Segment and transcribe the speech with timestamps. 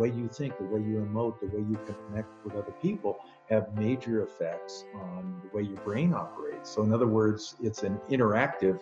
[0.00, 3.18] way you think, the way you emote, the way you connect with other people
[3.50, 6.70] have major effects on the way your brain operates.
[6.70, 8.80] So, in other words, it's an interactive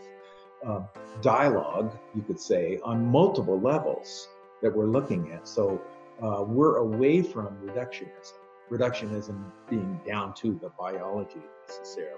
[0.66, 0.82] uh,
[1.20, 4.28] dialogue, you could say, on multiple levels
[4.62, 5.48] that we're looking at.
[5.48, 5.80] So,
[6.22, 8.34] uh, we're away from reductionism.
[8.70, 12.14] Reductionism being down to the biology necessarily.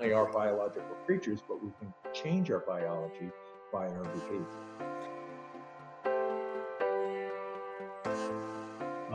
[0.00, 3.30] We are biological creatures, but we can change our biology
[3.72, 4.97] by our behavior.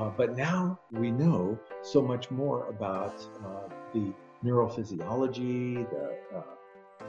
[0.04, 4.12] Uh, but now we know so much more about uh, the
[4.44, 6.42] neurophysiology, the, uh,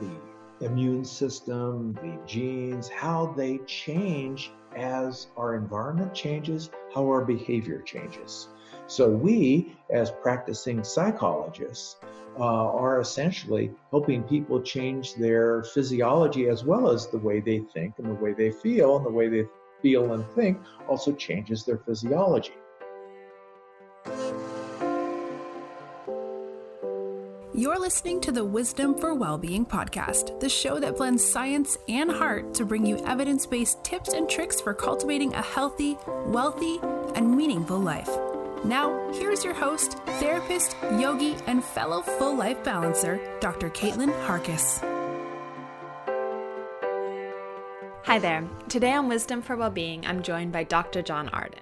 [0.01, 7.81] the immune system, the genes, how they change as our environment changes, how our behavior
[7.81, 8.47] changes.
[8.87, 11.97] So we, as practicing psychologists,
[12.39, 17.95] uh, are essentially helping people change their physiology as well as the way they think
[17.99, 19.47] and the way they feel, and the way they
[19.83, 20.59] feel and think
[20.89, 22.55] also changes their physiology.
[27.65, 32.53] You're listening to the Wisdom for Wellbeing podcast, the show that blends science and heart
[32.57, 36.79] to bring you evidence based tips and tricks for cultivating a healthy, wealthy,
[37.15, 38.11] and meaningful life.
[38.67, 43.71] Now, here's your host, therapist, yogi, and fellow full life balancer, Dr.
[43.71, 44.81] Caitlin Harkess.
[48.03, 48.47] Hi there.
[48.69, 51.01] Today on Wisdom for Wellbeing, I'm joined by Dr.
[51.01, 51.61] John Arden.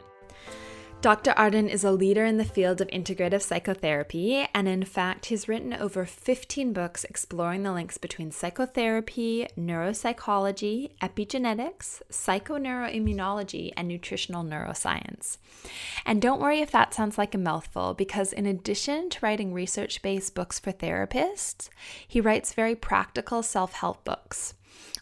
[1.02, 1.32] Dr.
[1.32, 5.74] Arden is a leader in the field of integrative psychotherapy, and in fact, he's written
[5.74, 15.38] over 15 books exploring the links between psychotherapy, neuropsychology, epigenetics, psychoneuroimmunology, and nutritional neuroscience.
[16.06, 20.02] And don't worry if that sounds like a mouthful, because in addition to writing research
[20.02, 21.68] based books for therapists,
[22.06, 24.54] he writes very practical self help books.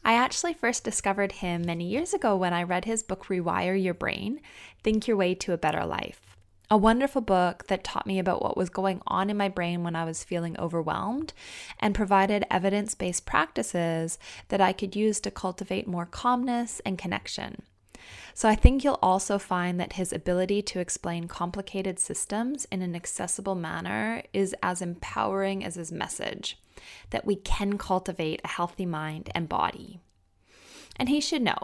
[0.04, 3.94] I actually first discovered him many years ago when I read his book Rewire Your
[3.94, 4.40] Brain
[4.82, 6.36] Think Your Way to a Better Life.
[6.72, 9.96] A wonderful book that taught me about what was going on in my brain when
[9.96, 11.32] I was feeling overwhelmed
[11.80, 14.18] and provided evidence based practices
[14.48, 17.62] that I could use to cultivate more calmness and connection.
[18.34, 22.94] So I think you'll also find that his ability to explain complicated systems in an
[22.94, 26.56] accessible manner is as empowering as his message
[27.10, 30.00] that we can cultivate a healthy mind and body.
[31.00, 31.56] And he should know,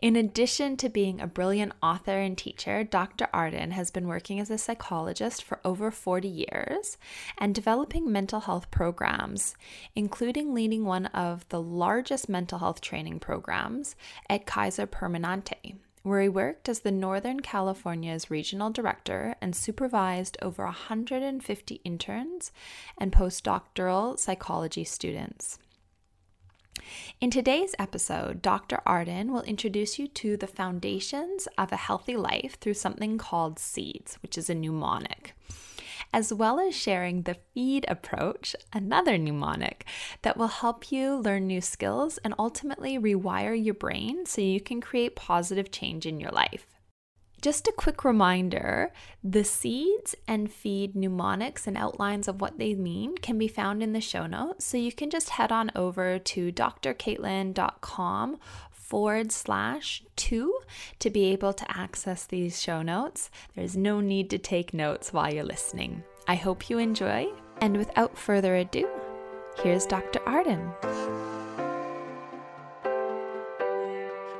[0.00, 3.28] in addition to being a brilliant author and teacher, Dr.
[3.32, 6.98] Arden has been working as a psychologist for over 40 years
[7.38, 9.54] and developing mental health programs,
[9.94, 13.94] including leading one of the largest mental health training programs
[14.28, 20.64] at Kaiser Permanente, where he worked as the Northern California's regional director and supervised over
[20.64, 22.52] 150 interns
[22.98, 25.58] and postdoctoral psychology students.
[27.20, 28.80] In today's episode, Dr.
[28.86, 34.16] Arden will introduce you to the foundations of a healthy life through something called SEEDS,
[34.22, 35.34] which is a mnemonic
[36.12, 39.84] as well as sharing the feed approach, another mnemonic
[40.22, 44.80] that will help you learn new skills and ultimately rewire your brain so you can
[44.80, 46.66] create positive change in your life.
[47.42, 48.92] Just a quick reminder
[49.24, 53.94] the seeds and feed mnemonics and outlines of what they mean can be found in
[53.94, 54.66] the show notes.
[54.66, 58.38] So you can just head on over to drcaitlin.com
[58.90, 60.52] forward slash two
[60.98, 63.30] to be able to access these show notes.
[63.54, 66.02] There's no need to take notes while you're listening.
[66.26, 67.28] I hope you enjoy,
[67.60, 68.88] and without further ado,
[69.62, 70.20] here's Dr.
[70.26, 70.72] Arden.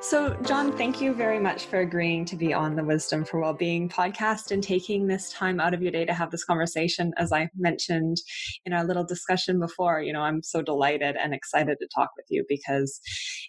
[0.03, 3.91] So, John, thank you very much for agreeing to be on the Wisdom for Wellbeing
[3.91, 7.13] podcast and taking this time out of your day to have this conversation.
[7.19, 8.17] As I mentioned
[8.65, 12.25] in our little discussion before, you know, I'm so delighted and excited to talk with
[12.31, 12.99] you because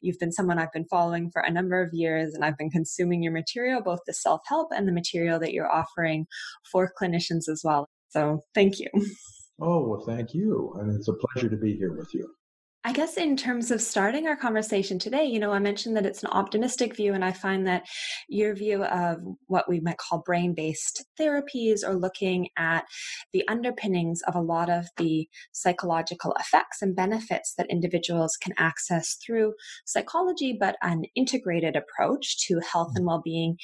[0.02, 3.24] you've been someone I've been following for a number of years and I've been consuming
[3.24, 6.28] your material, both the self help and the material that you're offering
[6.70, 7.88] for clinicians as well.
[8.10, 8.90] So, thank you.
[9.64, 10.76] Oh, well, thank you.
[10.80, 12.28] And it's a pleasure to be here with you.
[12.84, 16.24] I guess in terms of starting our conversation today, you know, I mentioned that it's
[16.24, 17.84] an optimistic view, and I find that
[18.28, 22.86] your view of what we might call brain based therapies or looking at
[23.34, 29.16] the underpinnings of a lot of the psychological effects and benefits that individuals can access
[29.24, 29.54] through
[29.86, 33.08] psychology, but an integrated approach to health and mm-hmm.
[33.10, 33.58] well being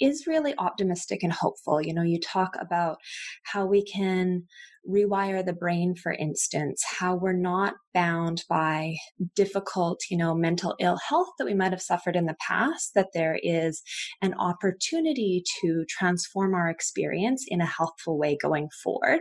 [0.00, 1.80] is really optimistic and hopeful.
[1.80, 2.96] You know, you talk about
[3.44, 4.48] how we can
[4.88, 8.96] rewire the brain, for instance, how we're not bound by
[9.34, 13.08] difficult, you know, mental ill health that we might have suffered in the past, that
[13.14, 13.82] there is
[14.20, 19.20] an opportunity to transform our experience in a healthful way going forward.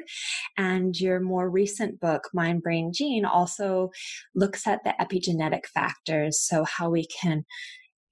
[0.58, 3.90] And your more recent book, Mind, Brain, Gene, also
[4.36, 6.40] looks at the epigenetic factors.
[6.42, 7.46] So, how we can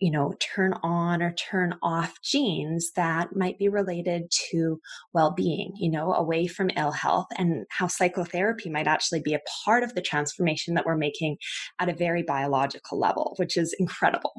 [0.02, 4.80] you know, turn on or turn off genes that might be related to
[5.14, 9.42] well being, you know, away from ill health, and how psychotherapy might actually be a
[9.64, 11.38] part of the transformation that we're making
[11.80, 14.34] at a very biological level, which is incredible.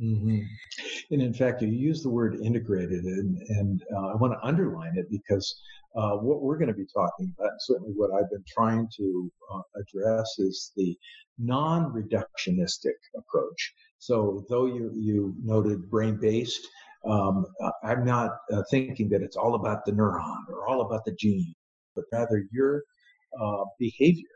[0.00, 0.40] Mm-hmm.
[1.10, 4.96] And in fact, you use the word integrated, and, and uh, I want to underline
[4.96, 5.60] it because
[5.96, 9.32] uh, what we're going to be talking about, and certainly what I've been trying to
[9.52, 10.96] uh, address, is the
[11.38, 13.74] non reductionistic approach.
[14.00, 16.66] So, though you, you noted brain based,
[17.06, 17.46] um,
[17.84, 21.54] I'm not uh, thinking that it's all about the neuron or all about the gene,
[21.94, 22.82] but rather your
[23.40, 24.26] uh, behavior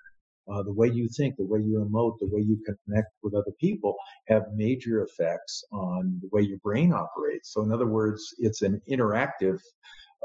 [0.53, 3.53] uh, the way you think, the way you emote, the way you connect with other
[3.61, 3.97] people
[4.29, 7.53] have major effects on the way your brain operates.
[7.53, 9.59] So, in other words, it's an interactive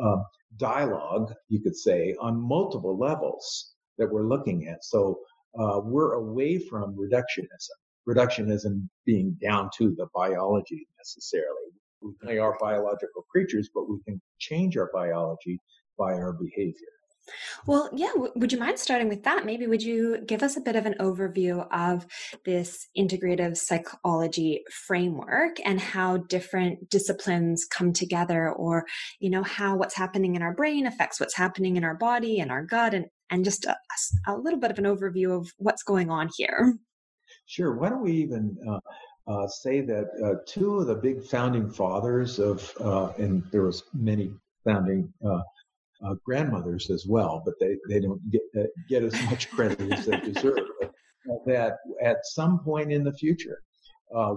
[0.01, 0.17] uh,
[0.57, 4.83] dialogue, you could say, on multiple levels that we're looking at.
[4.83, 5.19] So,
[5.57, 7.77] uh, we're away from reductionism.
[8.09, 11.69] Reductionism being down to the biology necessarily.
[12.25, 15.59] We are biological creatures, but we can change our biology
[15.97, 16.87] by our behavior.
[17.67, 19.45] Well, yeah, would you mind starting with that?
[19.45, 22.07] Maybe would you give us a bit of an overview of
[22.45, 28.85] this integrative psychology framework and how different disciplines come together or,
[29.19, 32.51] you know, how what's happening in our brain affects what's happening in our body and
[32.51, 33.77] our gut and and just a,
[34.25, 36.73] a little bit of an overview of what's going on here.
[37.49, 37.73] Sure.
[37.73, 38.79] Why don't we even uh,
[39.27, 43.81] uh, say that uh, two of the big founding fathers of, uh, and there was
[43.91, 44.31] many
[44.63, 45.41] founding uh,
[46.05, 48.41] uh, grandmothers as well, but they, they don't get,
[48.87, 50.59] get as much credit as they deserve.
[51.47, 53.63] That at some point in the future,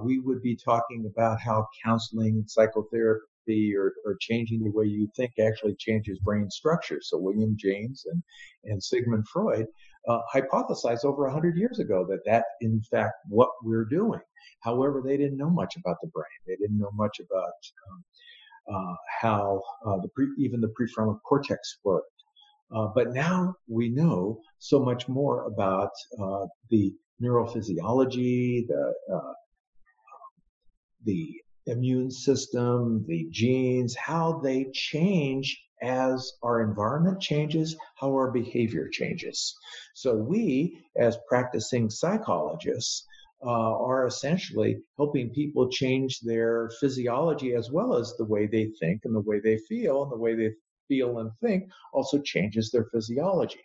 [0.03, 5.33] we would be talking about how counseling, psychotherapy, or, or changing the way you think
[5.39, 7.01] actually changes brain structure.
[7.03, 8.23] So William James and,
[8.65, 9.67] and Sigmund Freud
[10.09, 14.21] uh, hypothesized over 100 years ago that that, in fact, what we're doing.
[14.61, 16.25] However, they didn't know much about the brain.
[16.47, 17.53] They didn't know much about
[17.91, 18.05] um,
[18.73, 22.09] uh, how uh, the pre, even the prefrontal cortex worked.
[22.75, 25.91] Uh, but now we know so much more about
[26.21, 29.33] uh, the neurophysiology, the uh,
[31.05, 38.89] the immune system, the genes, how they change as our environment changes, how our behavior
[38.89, 39.55] changes.
[39.95, 43.07] So we, as practicing psychologists,
[43.45, 49.01] uh, are essentially helping people change their physiology as well as the way they think
[49.05, 50.51] and the way they feel and the way they
[50.87, 53.61] feel and think also changes their physiology.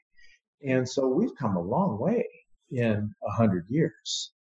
[0.68, 2.28] And so we've come a long way
[2.72, 4.32] in a hundred years.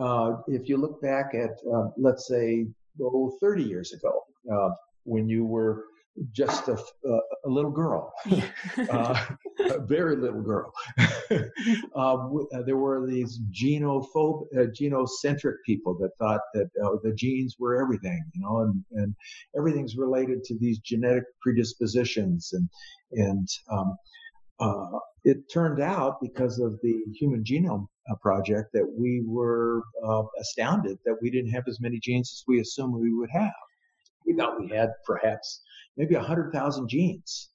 [0.00, 2.66] Uh, if you look back at, uh, let's say,
[3.00, 4.22] oh, 30 years ago,
[4.52, 4.70] uh,
[5.04, 5.84] when you were
[6.32, 8.12] just a, a little girl,
[8.90, 9.26] uh,
[9.70, 10.72] a very little girl.
[11.94, 17.56] um, uh, there were these genophobe, uh, genocentric people that thought that uh, the genes
[17.58, 19.14] were everything, you know, and, and
[19.56, 22.52] everything's related to these genetic predispositions.
[22.52, 22.68] And,
[23.12, 23.96] and um,
[24.60, 29.82] uh, it turned out because of the Human Genome uh, Project that we were
[30.40, 33.52] astounded that we didn't have as many genes as we assumed we would have.
[34.24, 35.62] We thought we had perhaps
[35.96, 37.50] maybe 100,000 genes.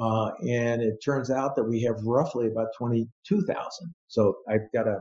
[0.00, 3.94] Uh, and it turns out that we have roughly about 22,000.
[4.08, 5.00] So I've got to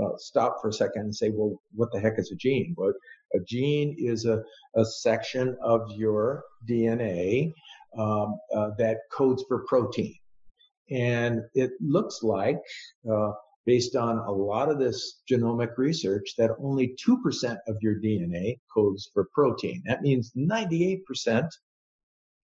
[0.00, 2.74] uh, stop for a second and say, well, what the heck is a gene?
[2.76, 2.92] Well,
[3.34, 4.42] a gene is a,
[4.74, 7.52] a section of your DNA
[7.98, 10.14] um, uh, that codes for protein.
[10.90, 12.60] And it looks like,
[13.10, 13.32] uh,
[13.64, 19.10] based on a lot of this genomic research, that only 2% of your DNA codes
[19.12, 19.82] for protein.
[19.86, 21.48] That means 98%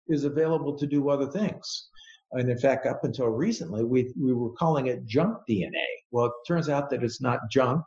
[0.07, 1.89] is available to do other things.
[2.31, 5.85] And in fact, up until recently, we, we were calling it junk DNA.
[6.13, 7.83] Well, it turns out that it's not junk.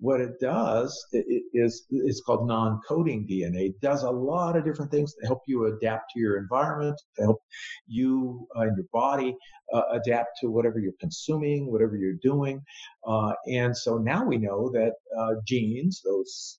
[0.00, 3.68] What it does is it's called non-coding DNA.
[3.68, 7.22] It does a lot of different things to help you adapt to your environment, to
[7.22, 7.42] help
[7.86, 9.36] you uh, and your body
[9.72, 12.60] uh, adapt to whatever you're consuming, whatever you're doing.
[13.06, 16.58] Uh, and so now we know that uh, genes, those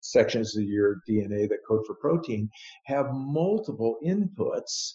[0.00, 2.48] sections of your DNA that code for protein
[2.86, 4.94] have multiple inputs.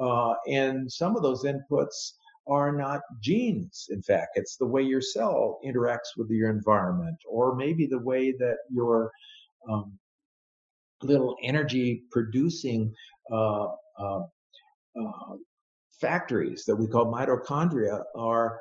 [0.00, 2.12] Uh, and some of those inputs
[2.46, 3.86] are not genes.
[3.90, 8.32] In fact, it's the way your cell interacts with your environment, or maybe the way
[8.32, 9.10] that your
[9.68, 9.98] um,
[11.02, 12.92] little energy producing
[13.32, 14.22] uh, uh,
[15.00, 15.36] uh,
[16.00, 18.58] factories that we call mitochondria are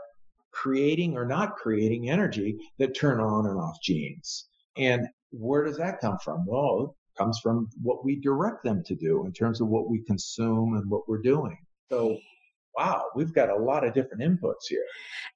[0.52, 4.48] creating or not creating energy that turn on and off genes.
[4.78, 6.46] And where does that come from?
[6.46, 10.04] Well, it comes from what we direct them to do in terms of what we
[10.04, 11.58] consume and what we're doing.
[11.90, 12.18] So
[12.78, 14.84] wow, we've got a lot of different inputs here.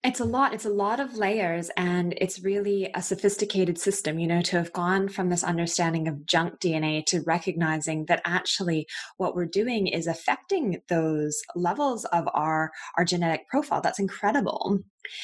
[0.04, 0.54] It's a lot.
[0.54, 4.74] It's a lot of layers, and it's really a sophisticated system, you know, to have
[4.74, 10.08] gone from this understanding of junk DNA to recognizing that actually what we're doing is
[10.08, 13.82] affecting those levels of our, our genetic profile.
[13.82, 14.80] That's incredible.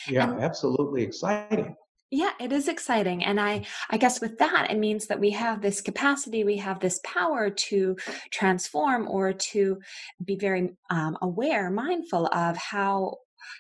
[0.08, 1.76] Yeah, and, absolutely exciting
[2.14, 5.62] yeah it is exciting and i i guess with that it means that we have
[5.62, 7.98] this capacity we have this power to
[8.32, 9.80] transform or to
[10.24, 13.16] be very um, aware mindful of how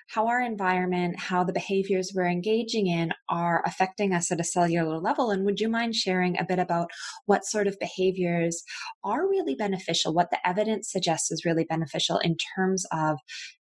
[0.08, 5.00] how our environment how the behaviors we're engaging in are affecting us at a cellular
[5.00, 6.92] level and would you mind sharing a bit about
[7.26, 8.64] what sort of behaviors
[9.04, 13.18] are really beneficial what the evidence suggests is really beneficial in terms of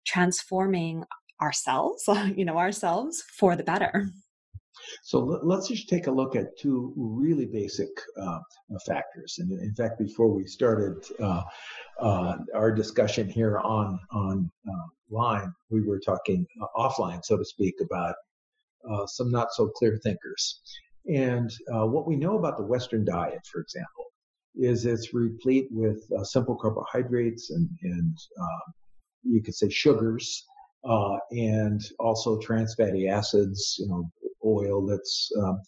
[0.05, 1.03] transforming
[1.41, 2.03] ourselves
[2.37, 4.09] you know ourselves for the better
[5.03, 7.89] so let's just take a look at two really basic
[8.21, 8.39] uh,
[8.85, 9.37] factors.
[9.39, 11.43] And in fact, before we started uh,
[11.99, 17.45] uh, our discussion here on on uh, line, we were talking uh, offline, so to
[17.45, 18.15] speak, about
[18.89, 20.61] uh, some not so clear thinkers.
[21.07, 24.05] And what we know about the Western diet, for example,
[24.55, 28.17] is it's replete with simple carbohydrates and and
[29.23, 30.43] you could say sugars.
[30.87, 34.09] Uh, and also trans fatty acids, you know,
[34.45, 35.61] oil that's um,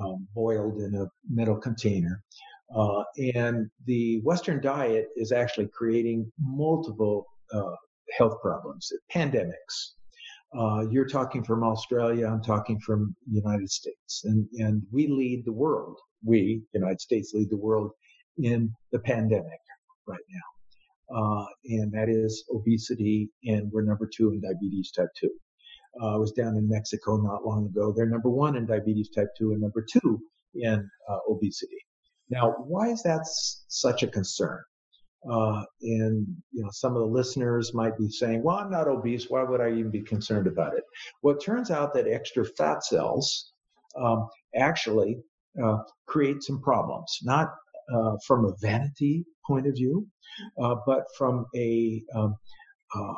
[0.00, 2.22] um, boiled in a metal container.
[2.74, 3.04] Uh,
[3.34, 7.74] and the Western diet is actually creating multiple uh,
[8.16, 9.92] health problems, pandemics.
[10.56, 15.44] Uh, you're talking from Australia, I'm talking from the United States, and, and we lead
[15.44, 15.98] the world.
[16.24, 17.90] We, United States, lead the world
[18.38, 19.60] in the pandemic
[20.06, 21.16] right now.
[21.16, 25.30] Uh, and that is obesity, and we're number two in diabetes type 2.
[26.02, 27.92] Uh, was down in Mexico not long ago.
[27.92, 30.20] They're number one in diabetes type 2 and number two
[30.54, 31.78] in uh, obesity.
[32.30, 34.60] Now, why is that s- such a concern?
[35.30, 39.30] Uh, and you know, some of the listeners might be saying, "Well, I'm not obese.
[39.30, 40.84] Why would I even be concerned about it?"
[41.22, 43.52] Well, it turns out that extra fat cells
[43.96, 45.22] um, actually
[45.62, 47.54] uh, create some problems, not
[47.94, 50.06] uh, from a vanity point of view,
[50.60, 52.36] uh, but from a um,
[52.94, 53.14] uh,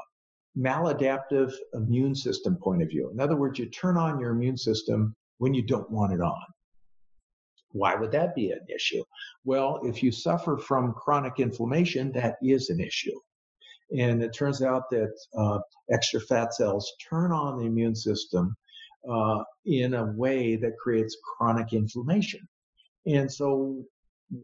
[0.58, 3.10] maladaptive immune system point of view.
[3.10, 6.42] In other words, you turn on your immune system when you don't want it on.
[7.72, 9.04] Why would that be an issue?
[9.44, 13.18] Well, if you suffer from chronic inflammation, that is an issue.
[13.96, 15.58] And it turns out that uh,
[15.92, 18.56] extra fat cells turn on the immune system
[19.08, 22.40] uh, in a way that creates chronic inflammation.
[23.06, 23.84] And so,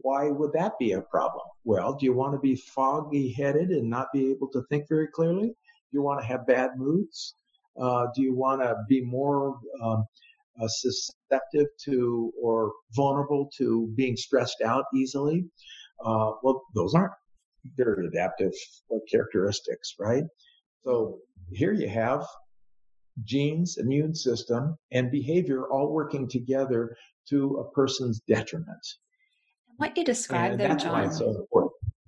[0.01, 1.43] why would that be a problem?
[1.65, 5.07] Well, do you want to be foggy headed and not be able to think very
[5.07, 5.55] clearly?
[5.93, 7.35] You want to have bad moods?
[7.79, 10.05] Uh, do you want to be more um,
[10.61, 15.45] uh, susceptible to or vulnerable to being stressed out easily?
[16.05, 17.13] Uh, well, those aren't
[17.77, 18.51] very adaptive
[19.11, 20.23] characteristics, right?
[20.83, 21.19] So
[21.51, 22.25] here you have
[23.23, 26.95] genes, immune system, and behavior all working together
[27.29, 28.85] to a person's detriment.
[29.77, 31.11] What you described there, John.
[31.11, 31.47] So.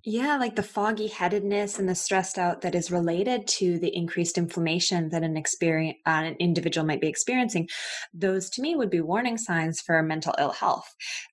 [0.08, 4.38] Yeah, like the foggy headedness and the stressed out that is related to the increased
[4.38, 7.68] inflammation that an experience uh, an individual might be experiencing.
[8.14, 10.86] Those to me would be warning signs for mental ill health.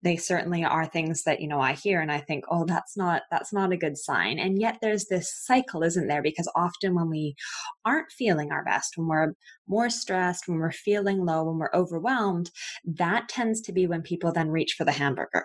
[0.02, 3.23] They certainly are things that you know I hear and I think, oh, that's not
[3.31, 4.38] that's not a good sign.
[4.38, 6.23] And yet there's this cycle, isn't there?
[6.23, 7.35] Because often when we
[7.85, 9.35] aren't feeling our best, when we're
[9.69, 12.50] more stressed, when we're feeling low, when we're overwhelmed,
[12.87, 15.45] that tends to be when people then reach for the hamburger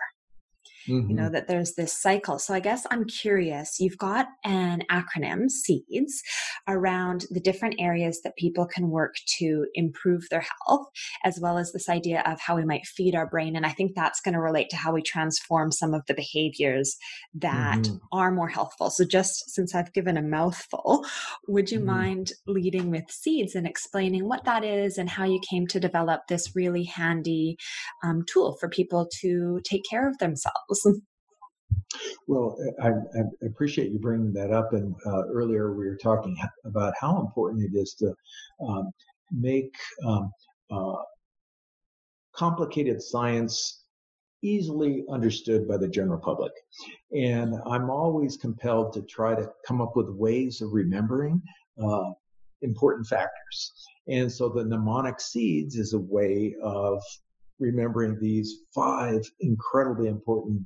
[0.88, 1.10] mm-hmm.
[1.10, 1.32] you know mm-hmm.
[1.32, 6.22] that there's this cycle so i guess i'm curious you've got an acronym seeds
[6.66, 10.86] around the different areas that people can work to improve their health
[11.24, 13.92] as well as this idea of how we might feed our brain and i think
[13.94, 16.96] that's going to relate to how we transform some of the behaviors
[17.34, 17.96] that mm-hmm.
[18.12, 21.04] are more healthful so just since i've given a mouthful
[21.46, 21.88] would you mm-hmm.
[21.88, 26.22] mind leading with seeds and explaining what that is and how you came to develop
[26.28, 27.56] this really handy
[28.02, 30.77] um, tool for people to take care of themselves
[32.26, 34.72] well, I, I, appreciate you bringing that up.
[34.72, 38.14] And uh, earlier we were talking about how important it is to
[38.66, 38.90] um,
[39.32, 39.74] make
[40.06, 40.30] um,
[40.70, 40.96] uh,
[42.34, 43.84] complicated science
[44.42, 46.52] easily understood by the general public.
[47.12, 51.42] And I'm always compelled to try to come up with ways of remembering
[51.82, 52.10] uh,
[52.62, 53.72] important factors.
[54.08, 57.02] And so the mnemonic seeds is a way of
[57.58, 60.62] remembering these five incredibly important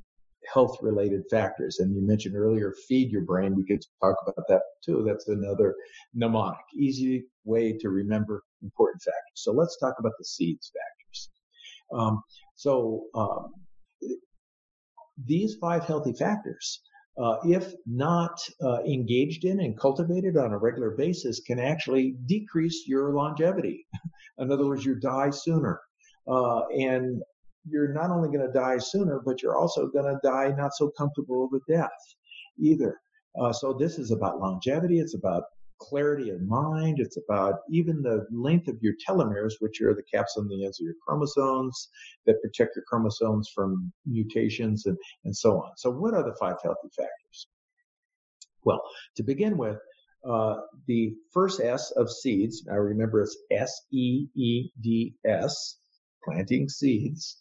[0.52, 1.78] health related factors.
[1.78, 3.54] And you mentioned earlier, feed your brain.
[3.54, 5.04] We could talk about that too.
[5.06, 5.74] That's another
[6.14, 9.36] mnemonic, easy way to remember important factors.
[9.36, 11.30] So let's talk about the seeds factors.
[11.92, 12.22] Um,
[12.56, 13.52] so um,
[15.24, 16.80] these five healthy factors
[17.18, 22.84] uh, if not uh, engaged in and cultivated on a regular basis, can actually decrease
[22.86, 23.86] your longevity.
[24.38, 25.80] in other words, you die sooner.
[26.28, 27.22] Uh, and
[27.68, 30.90] you're not only going to die sooner, but you're also going to die not so
[30.96, 31.90] comfortable with death
[32.58, 33.00] either.
[33.40, 34.98] Uh, so this is about longevity.
[34.98, 35.44] It's about
[35.80, 36.98] clarity of mind.
[37.00, 40.80] It's about even the length of your telomeres, which are the caps on the ends
[40.80, 41.88] of your chromosomes
[42.26, 45.72] that protect your chromosomes from mutations and, and so on.
[45.76, 47.48] So what are the five healthy factors?
[48.64, 48.80] Well,
[49.16, 49.78] to begin with,
[50.28, 54.70] uh, the first S of seeds, I remember it's S-E-E-D-S,
[56.24, 57.38] planting seeds.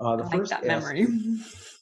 [0.00, 1.06] Uh, the I first like that memory.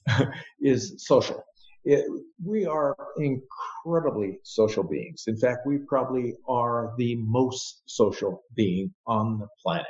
[0.60, 1.42] is social.
[1.84, 2.04] It,
[2.44, 5.24] we are incredibly social beings.
[5.26, 9.86] In fact, we probably are the most social being on the planet.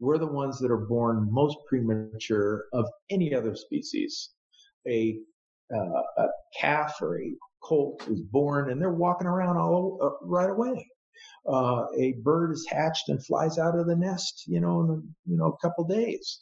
[0.00, 4.30] We're the ones that are born most premature of any other species.
[4.88, 5.18] A,
[5.74, 6.26] uh, a
[6.58, 7.30] calf or a
[7.62, 10.86] colt is born and they're walking around all uh, right away.
[11.46, 15.30] Uh, a bird is hatched and flies out of the nest, you know, in a,
[15.30, 16.40] you know a couple days.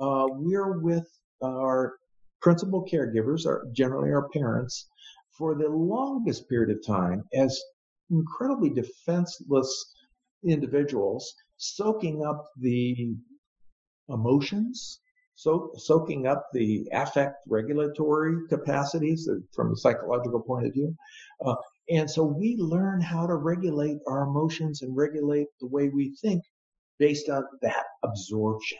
[0.00, 1.06] Uh, we're with
[1.42, 1.94] our
[2.40, 4.88] principal caregivers are generally our parents
[5.36, 7.60] for the longest period of time as
[8.10, 9.94] incredibly defenseless
[10.44, 13.14] individuals soaking up the
[14.08, 15.00] emotions
[15.34, 20.96] so, soaking up the affect regulatory capacities from a psychological point of view
[21.44, 21.54] uh,
[21.90, 26.42] and so we learn how to regulate our emotions and regulate the way we think
[26.98, 28.78] based on that absorption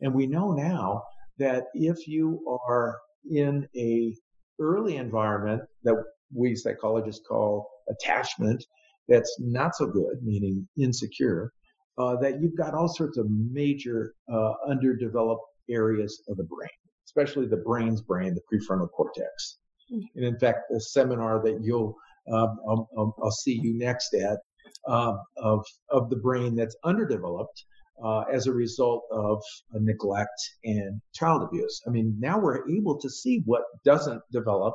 [0.00, 1.02] and we know now
[1.38, 2.98] that if you are
[3.30, 4.14] in a
[4.60, 5.94] early environment that
[6.34, 8.64] we psychologists call attachment
[9.08, 11.52] that's not so good, meaning insecure,
[11.96, 16.68] uh, that you've got all sorts of major uh, underdeveloped areas of the brain,
[17.06, 19.58] especially the brain's brain, the prefrontal cortex.
[19.92, 20.04] Mm-hmm.
[20.16, 21.96] And in fact, the seminar that you'll
[22.32, 24.38] um, I'll, I'll, see you next at
[24.86, 27.64] um, of of the brain that's underdeveloped
[28.04, 29.42] uh, as a result of
[29.72, 31.82] neglect and child abuse.
[31.86, 34.74] I mean, now we're able to see what doesn't develop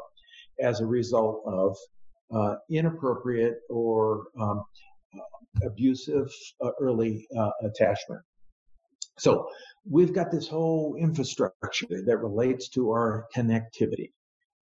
[0.60, 1.75] as a result of
[2.33, 4.63] uh, inappropriate or um,
[5.16, 6.31] uh, abusive
[6.63, 8.22] uh, early uh, attachment.
[9.18, 9.48] So
[9.89, 14.11] we've got this whole infrastructure that relates to our connectivity.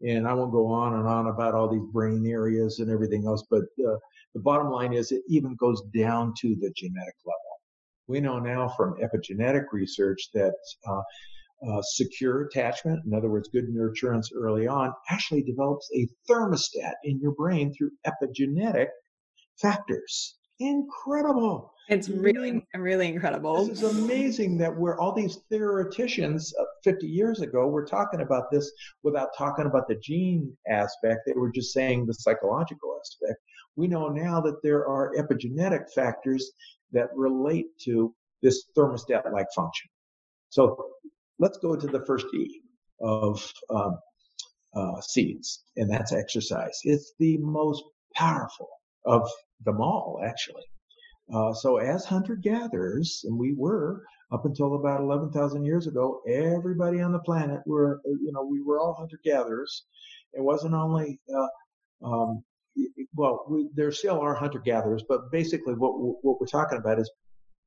[0.08, 3.44] And I won't go on and on about all these brain areas and everything else,
[3.50, 3.98] but uh,
[4.34, 7.62] the bottom line is it even goes down to the genetic level.
[8.08, 10.56] We know now from epigenetic research that
[10.88, 11.02] uh,
[11.70, 17.20] uh, secure attachment, in other words, good nurturance early on, actually develops a thermostat in
[17.20, 18.88] your brain through epigenetic
[19.62, 20.36] factors.
[20.62, 21.74] Incredible.
[21.89, 23.65] It's really, really incredible.
[23.65, 28.52] This is amazing that we're all these theoreticians uh, 50 years ago were talking about
[28.52, 28.71] this
[29.02, 31.21] without talking about the gene aspect.
[31.26, 33.39] They were just saying the psychological aspect.
[33.76, 36.52] We know now that there are epigenetic factors
[36.91, 39.89] that relate to this thermostat like function.
[40.50, 40.91] So
[41.39, 42.62] let's go to the first E
[43.02, 43.97] of um,
[44.76, 46.80] uh, seeds, and that's exercise.
[46.84, 47.84] It's the most
[48.15, 48.69] powerful
[49.06, 49.28] of
[49.63, 50.63] them all, actually.
[51.34, 57.02] Uh, so as hunter gatherers, and we were up until about 11,000 years ago, everybody
[57.02, 59.86] on the planet were, you know, we were all hunter gatherers.
[60.34, 62.43] It wasn't only uh, um,
[63.15, 65.93] well, we, there still are hunter gatherers, but basically what
[66.24, 67.12] what we're talking about is,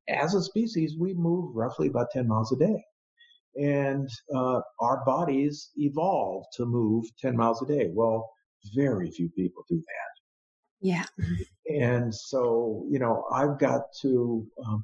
[0.09, 2.83] as a species, we move roughly about 10 miles a day,
[3.55, 7.89] and uh, our bodies evolved to move 10 miles a day.
[7.93, 8.29] Well,
[8.75, 10.14] very few people do that.
[10.81, 11.05] Yeah.
[11.69, 14.83] And so, you know, I've got to um,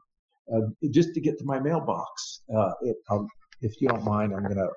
[0.53, 2.41] uh, just to get to my mailbox.
[2.53, 3.27] Uh, it, um,
[3.61, 4.69] if you don't mind, I'm going to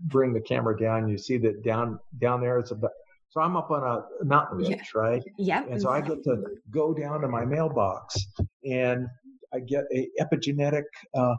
[0.00, 1.08] bring the camera down.
[1.08, 2.92] You see that down down there, it's about
[3.30, 4.82] so I'm up on a mountain ridge, yeah.
[4.94, 5.22] right?
[5.36, 5.64] Yeah.
[5.68, 8.16] And so I get to go down to my mailbox
[8.64, 9.06] and
[9.52, 11.34] I get a epigenetic uh,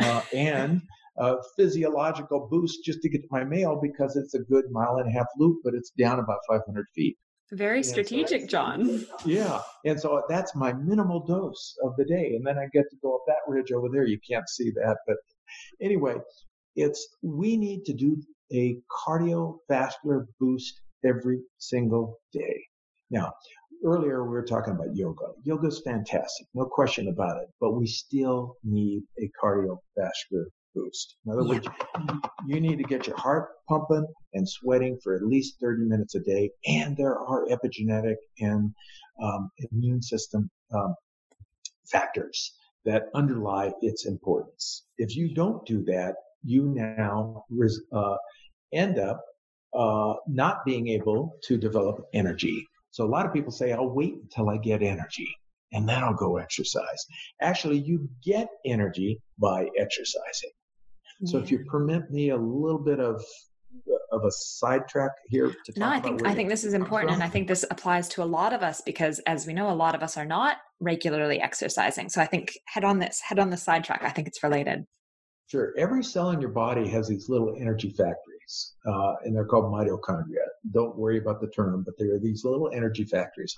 [0.00, 0.80] uh, and
[1.18, 5.08] a physiological boost just to get to my mail because it's a good mile and
[5.08, 7.16] a half loop, but it's down about 500 feet.
[7.52, 9.06] Very strategic, so John.
[9.24, 9.60] Yeah.
[9.84, 12.34] And so that's my minimal dose of the day.
[12.34, 14.06] And then I get to go up that ridge over there.
[14.06, 14.96] You can't see that.
[15.06, 15.16] But
[15.80, 16.16] anyway,
[16.76, 18.16] it's we need to do
[18.52, 18.76] a
[19.06, 22.64] cardiovascular boost every single day.
[23.10, 23.32] Now,
[23.84, 25.26] earlier we were talking about yoga.
[25.44, 31.16] Yoga is fantastic, no question about it, but we still need a cardiovascular boost.
[31.24, 31.66] In other words,
[32.46, 36.20] you need to get your heart pumping and sweating for at least 30 minutes a
[36.20, 36.50] day.
[36.66, 38.74] And there are epigenetic and
[39.22, 40.94] um, immune system um,
[41.86, 44.84] factors that underlie its importance.
[44.98, 47.44] If you don't do that, you now
[47.92, 48.16] uh,
[48.72, 49.24] end up
[49.72, 52.66] uh, not being able to develop energy.
[52.90, 55.28] So a lot of people say, I'll wait until I get energy
[55.72, 57.06] and then I'll go exercise.
[57.40, 60.50] Actually, you get energy by exercising.
[61.24, 63.22] So if you permit me a little bit of
[64.12, 67.28] of a sidetrack here to no i think i think this is important and i
[67.28, 70.02] think this applies to a lot of us because as we know a lot of
[70.02, 72.08] us are not regularly exercising.
[72.08, 74.84] So i think head on this head on the sidetrack i think it's related.
[75.46, 75.74] Sure.
[75.76, 80.46] Every cell in your body has these little energy factories uh, and they're called mitochondria.
[80.72, 83.54] Don't worry about the term but there are these little energy factories.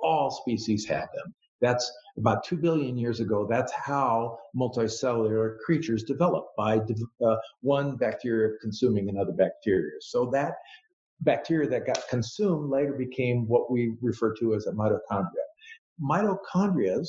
[0.00, 3.46] All species have them that's about 2 billion years ago.
[3.48, 6.80] That's how multicellular creatures develop by
[7.24, 9.92] uh, one bacteria consuming another bacteria.
[10.00, 10.54] So that
[11.20, 15.46] bacteria that got consumed later became what we refer to as a mitochondria.
[16.02, 17.04] Mitochondria,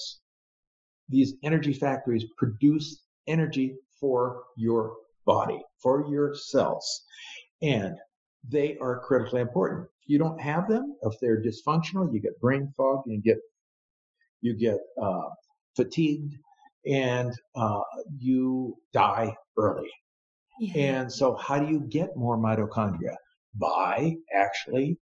[1.10, 7.04] these energy factories, produce energy for your body, for your cells.
[7.62, 7.96] And
[8.50, 9.88] they are critically important.
[10.02, 13.38] If you don't have them, if they're dysfunctional, you get brain fog, you get
[14.42, 15.30] you get uh,
[15.76, 16.36] fatigued,
[16.86, 17.82] and uh,
[18.18, 19.90] you die early.
[20.60, 20.74] Yeah.
[20.76, 23.16] And so, how do you get more mitochondria?
[23.56, 24.98] By actually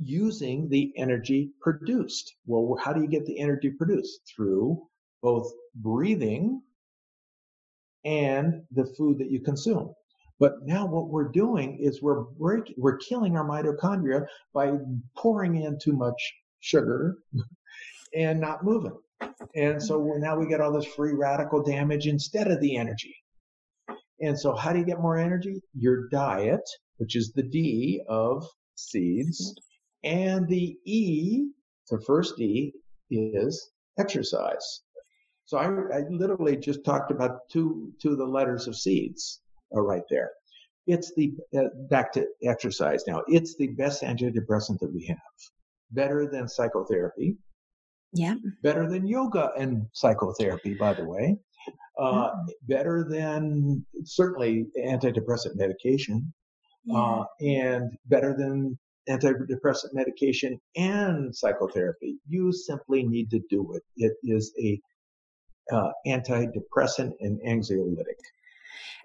[0.00, 2.34] using the energy produced.
[2.46, 4.20] Well, how do you get the energy produced?
[4.34, 4.82] Through
[5.22, 6.62] both breathing
[8.04, 9.92] and the food that you consume.
[10.40, 14.72] But now what we're doing is we're breaking, we're killing our mitochondria by
[15.16, 17.18] pouring in too much sugar
[18.14, 18.96] and not moving.
[19.54, 23.14] And so now we get all this free radical damage instead of the energy.
[24.20, 25.60] And so how do you get more energy?
[25.74, 29.54] Your diet, which is the D of seeds,
[30.04, 31.48] and the E,
[31.90, 32.72] the first E,
[33.10, 34.82] is exercise.
[35.46, 35.66] So I,
[35.96, 39.40] I literally just talked about two, two of the letters of seeds
[39.72, 40.30] are right there.
[40.86, 45.18] It's the, uh, back to exercise now, it's the best antidepressant that we have.
[45.90, 47.36] Better than psychotherapy,
[48.12, 48.34] yeah.
[48.62, 51.36] Better than yoga and psychotherapy, by the way.
[51.98, 52.76] Uh, yeah.
[52.76, 56.32] Better than certainly antidepressant medication.
[56.84, 56.96] Yeah.
[56.96, 62.18] Uh, and better than antidepressant medication and psychotherapy.
[62.28, 63.82] You simply need to do it.
[63.96, 64.80] It is a
[65.72, 68.18] uh, antidepressant and anxiolytic.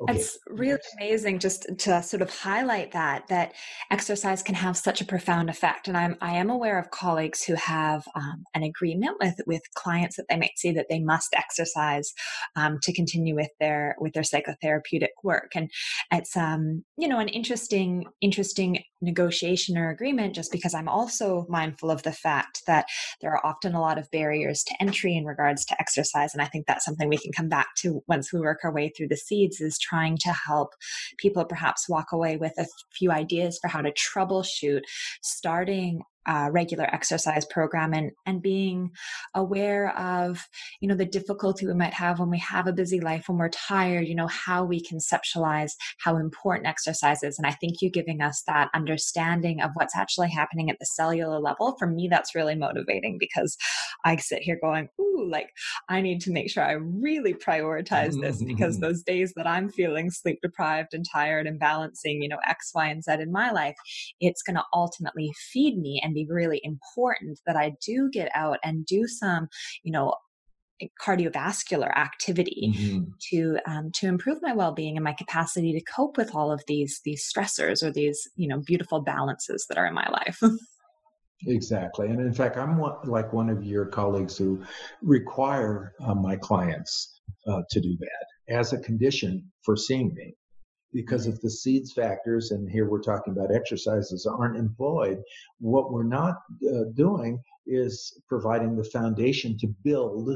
[0.01, 0.15] Okay.
[0.15, 3.53] It's really amazing just to sort of highlight that that
[3.91, 5.87] exercise can have such a profound effect.
[5.87, 10.17] And I'm I am aware of colleagues who have um, an agreement with with clients
[10.17, 12.13] that they might see that they must exercise
[12.55, 15.51] um, to continue with their with their psychotherapeutic work.
[15.55, 15.69] And
[16.11, 21.91] it's um you know an interesting interesting negotiation or agreement just because I'm also mindful
[21.91, 22.85] of the fact that
[23.21, 26.33] there are often a lot of barriers to entry in regards to exercise.
[26.33, 28.91] And I think that's something we can come back to once we work our way
[28.95, 30.69] through the seeds is trying to help
[31.17, 34.81] people perhaps walk away with a few ideas for how to troubleshoot
[35.21, 38.91] starting uh, regular exercise program and and being
[39.35, 40.47] aware of
[40.79, 43.49] you know the difficulty we might have when we have a busy life when we're
[43.49, 47.37] tired you know how we conceptualize how important exercise is.
[47.37, 51.39] And i think you giving us that understanding of what's actually happening at the cellular
[51.39, 53.57] level for me that's really motivating because
[54.05, 55.49] i sit here going ooh like
[55.89, 60.09] i need to make sure i really prioritize this because those days that i'm feeling
[60.09, 63.75] sleep deprived and tired and balancing you know x y and z in my life
[64.19, 68.59] it's going to ultimately feed me and be really important that I do get out
[68.63, 69.47] and do some,
[69.83, 70.13] you know,
[71.01, 73.03] cardiovascular activity mm-hmm.
[73.29, 77.01] to um, to improve my well-being and my capacity to cope with all of these
[77.05, 80.41] these stressors or these you know beautiful balances that are in my life
[81.47, 84.61] exactly and in fact i'm one, like one of your colleagues who
[85.01, 90.35] require uh, my clients uh, to do that as a condition for seeing me
[90.93, 95.21] because if the seeds factors, and here we're talking about exercises, aren't employed,
[95.59, 96.35] what we're not
[96.69, 100.29] uh, doing is providing the foundation to build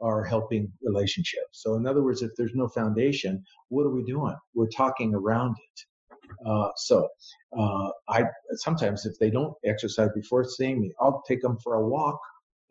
[0.00, 1.44] our helping relationship.
[1.52, 4.36] So, in other words, if there's no foundation, what are we doing?
[4.54, 6.46] We're talking around it.
[6.46, 7.08] Uh, so,
[7.58, 11.86] uh, I sometimes if they don't exercise before seeing me, I'll take them for a
[11.86, 12.18] walk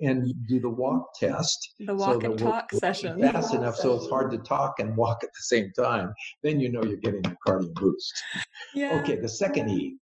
[0.02, 1.76] and do the walk test.
[1.80, 3.20] The walk so and talk session.
[3.20, 6.14] Fast enough so it's hard to talk and walk at the same time.
[6.42, 8.14] Then you know you're getting a cardio boost.
[8.74, 9.00] Yeah.
[9.02, 9.98] Okay, the second E.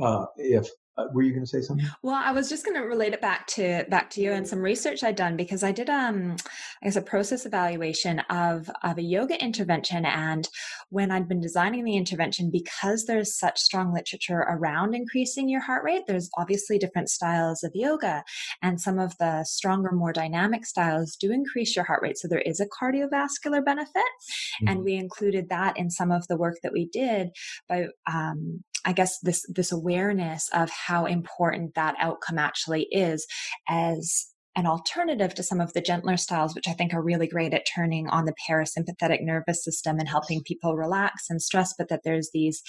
[0.00, 1.86] Uh, if uh, were you going to say something?
[2.02, 4.58] Well, I was just going to relate it back to back to you and some
[4.58, 6.36] research I'd done because I did um
[6.82, 10.46] I guess a process evaluation of of a yoga intervention and
[10.90, 15.82] when I'd been designing the intervention because there's such strong literature around increasing your heart
[15.84, 18.22] rate, there's obviously different styles of yoga
[18.60, 22.40] and some of the stronger more dynamic styles do increase your heart rate so there
[22.40, 24.68] is a cardiovascular benefit mm-hmm.
[24.68, 27.30] and we included that in some of the work that we did
[27.68, 33.26] by um I guess this this awareness of how important that outcome actually is
[33.68, 37.54] as an alternative to some of the gentler styles, which I think are really great
[37.54, 42.02] at turning on the parasympathetic nervous system and helping people relax and stress, but that
[42.04, 42.62] there's these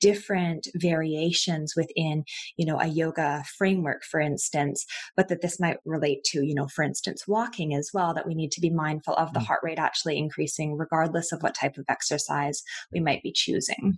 [0.00, 2.24] different variations within,
[2.56, 4.84] you know, a yoga framework, for instance,
[5.16, 8.34] but that this might relate to, you know, for instance, walking as well, that we
[8.34, 9.46] need to be mindful of the mm.
[9.46, 12.62] heart rate actually increasing regardless of what type of exercise
[12.92, 13.96] we might be choosing.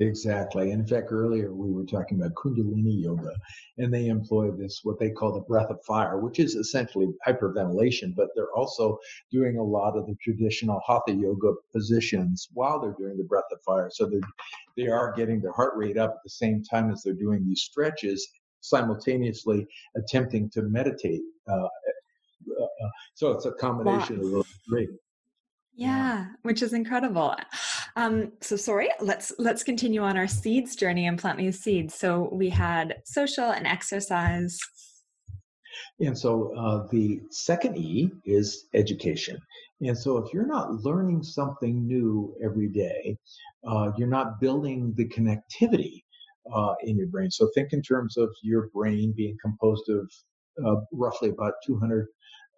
[0.00, 0.72] Exactly.
[0.72, 3.32] In fact, earlier we were talking about Kundalini yoga,
[3.78, 8.12] and they employ this, what they call the breath of fire, which is essentially hyperventilation,
[8.16, 8.98] but they're also
[9.30, 13.60] doing a lot of the traditional hatha yoga positions while they're doing the breath of
[13.62, 13.88] fire.
[13.92, 14.20] So they
[14.76, 17.62] they are getting their heart rate up at the same time as they're doing these
[17.62, 18.28] stretches,
[18.62, 19.64] simultaneously
[19.96, 21.22] attempting to meditate.
[21.46, 24.26] Uh, uh, uh so it's a combination wow.
[24.26, 24.88] of those three.
[25.76, 27.34] Yeah, which is incredible.
[27.96, 31.94] Um, so sorry, let's let's continue on our seeds journey and plant these seeds.
[31.94, 34.58] So we had social and exercise.
[35.98, 39.38] And so uh, the second E is education.
[39.80, 43.16] And so if you're not learning something new every day,
[43.66, 46.04] uh, you're not building the connectivity
[46.52, 47.30] uh, in your brain.
[47.30, 50.10] So think in terms of your brain being composed of
[50.64, 52.06] uh, roughly about 200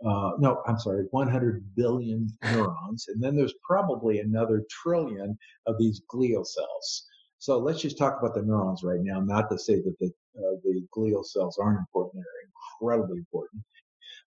[0.04, 3.06] uh, no, I'm sorry, 100 billion neurons.
[3.08, 7.06] And then there's probably another trillion of these glial cells.
[7.38, 10.56] So let's just talk about the neurons right now, not to say that the, uh,
[10.64, 12.22] the glial cells aren't important.
[12.22, 13.62] They're incredibly important.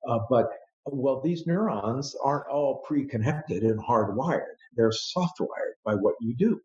[0.07, 0.49] Uh, but
[0.85, 4.55] well, these neurons aren't all pre-connected and hardwired.
[4.75, 6.59] They're softwired by what you do.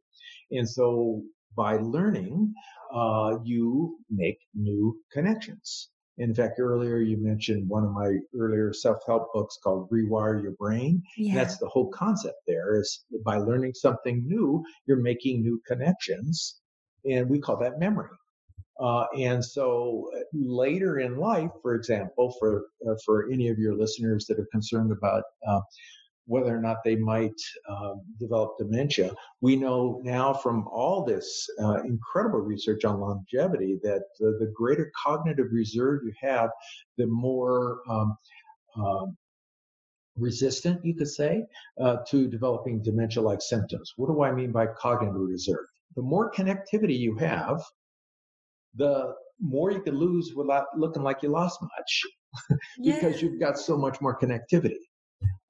[0.50, 1.22] And so
[1.56, 2.54] by learning,
[2.92, 5.90] uh, you make new connections.
[6.18, 11.02] In fact, earlier you mentioned one of my earlier self-help books called Rewire Your Brain.
[11.16, 11.34] Yeah.
[11.34, 16.60] That's the whole concept there is by learning something new, you're making new connections.
[17.04, 18.10] And we call that memory.
[18.80, 23.74] Uh, and so uh, later in life, for example, for uh, for any of your
[23.76, 25.60] listeners that are concerned about uh,
[26.26, 29.12] whether or not they might um, develop dementia.
[29.40, 34.90] We know now from all this uh, incredible research on longevity that the, the, greater
[35.02, 36.50] cognitive reserve you have,
[36.96, 38.16] the more um,
[38.76, 39.16] um,
[40.16, 41.44] resistant, you could say,
[41.80, 43.92] uh, to developing dementia like symptoms.
[43.96, 45.66] What do I mean by cognitive reserve?
[45.96, 47.62] The more connectivity you have,
[48.74, 52.02] the more you can lose without looking like you lost much
[52.84, 53.28] because yeah.
[53.28, 54.78] you've got so much more connectivity.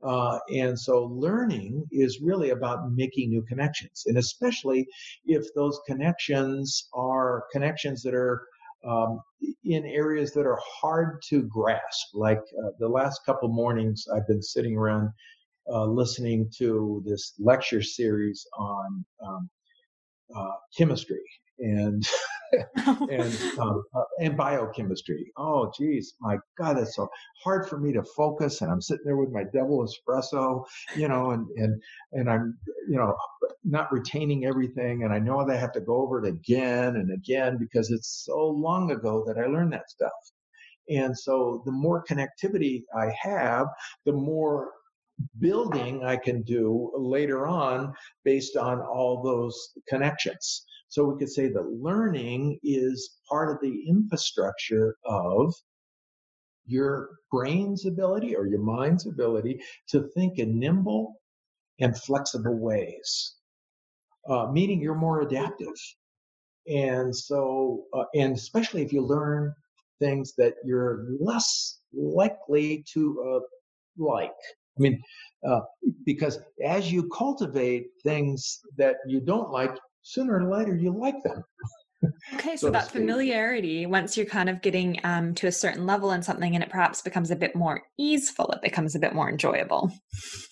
[0.05, 4.05] Uh, and so learning is really about making new connections.
[4.07, 4.87] And especially
[5.25, 8.47] if those connections are connections that are
[8.87, 9.21] um,
[9.64, 12.09] in areas that are hard to grasp.
[12.12, 15.09] Like uh, the last couple mornings, I've been sitting around
[15.73, 19.49] uh, listening to this lecture series on um,
[20.37, 21.23] uh, chemistry
[21.59, 22.07] and
[23.11, 25.33] and um, uh, and biochemistry.
[25.37, 27.09] Oh, geez, my God, it's so
[27.43, 28.61] hard for me to focus.
[28.61, 30.64] And I'm sitting there with my double espresso,
[30.97, 33.14] you know, and and and I'm, you know,
[33.64, 35.03] not retaining everything.
[35.03, 38.25] And I know that I have to go over it again and again because it's
[38.25, 40.12] so long ago that I learned that stuff.
[40.88, 43.69] And so the more connectivity I have,
[44.05, 44.71] the more
[45.38, 50.67] building I can do later on based on all those connections.
[50.94, 55.52] So we could say that learning is part of the infrastructure of
[56.66, 61.20] your brain's ability or your mind's ability to think in nimble
[61.80, 63.35] and flexible ways,
[64.28, 65.74] uh, meaning you're more adaptive.
[66.68, 69.52] And so, uh, and especially if you learn
[69.98, 73.00] things that you're less likely to
[73.35, 73.40] uh,
[73.98, 74.30] like.
[74.78, 75.02] I mean,
[75.44, 75.62] uh,
[76.07, 81.43] because as you cultivate things that you don't like, sooner or later you like them.
[82.35, 86.12] Okay, so, so that familiarity, once you're kind of getting um, to a certain level
[86.12, 89.29] in something and it perhaps becomes a bit more easeful, it becomes a bit more
[89.29, 89.90] enjoyable.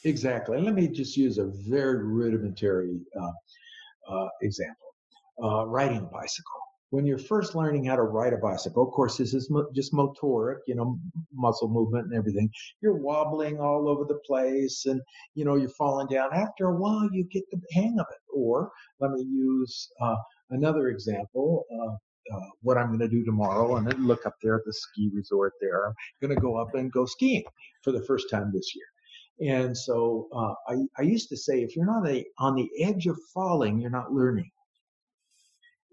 [0.05, 0.61] Exactly.
[0.61, 4.95] let me just use a very rudimentary uh, uh, example
[5.43, 6.61] uh, riding a bicycle
[6.93, 9.95] when you're first learning how to ride a bicycle, of course, this is mo- just
[9.95, 10.99] motoric, you know,
[11.33, 12.51] muscle movement and everything.
[12.83, 15.01] You're wobbling all over the place and,
[15.35, 16.35] you know, you're falling down.
[16.35, 18.21] After a while, you get the hang of it.
[18.35, 20.17] Or let me use uh,
[20.51, 21.65] another example.
[21.73, 21.95] Uh,
[22.37, 25.11] uh, what I'm going to do tomorrow, and then look up there at the ski
[25.13, 25.87] resort there.
[25.89, 27.43] I'm going to go up and go skiing
[27.83, 29.55] for the first time this year.
[29.57, 33.07] And so uh, I, I used to say, if you're not a, on the edge
[33.07, 34.51] of falling, you're not learning.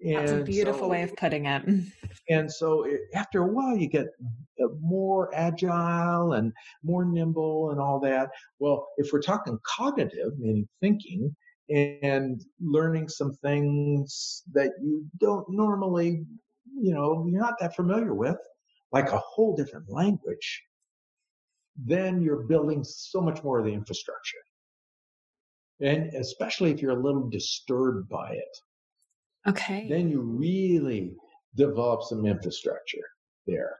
[0.03, 1.63] That's a beautiful so, way of putting it.
[2.29, 4.07] And so it, after a while, you get
[4.81, 8.29] more agile and more nimble and all that.
[8.59, 11.35] Well, if we're talking cognitive, meaning thinking,
[11.69, 16.25] and learning some things that you don't normally,
[16.75, 18.37] you know, you're not that familiar with,
[18.91, 20.63] like a whole different language,
[21.77, 24.37] then you're building so much more of the infrastructure.
[25.81, 28.57] And especially if you're a little disturbed by it.
[29.49, 29.87] Okay.
[29.89, 31.13] Then you really
[31.55, 33.05] develop some infrastructure
[33.47, 33.75] there.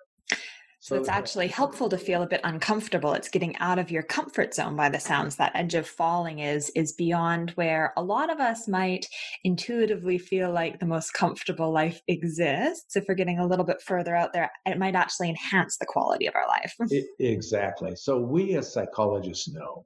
[0.82, 3.14] So it's actually helpful to feel a bit uncomfortable.
[3.14, 5.36] It's getting out of your comfort zone by the sounds.
[5.36, 9.06] That edge of falling is is beyond where a lot of us might
[9.44, 12.96] intuitively feel like the most comfortable life exists.
[12.96, 16.28] If we're getting a little bit further out there, it might actually enhance the quality
[16.28, 16.74] of our life.
[16.90, 17.96] it, exactly.
[17.96, 19.86] So we as psychologists know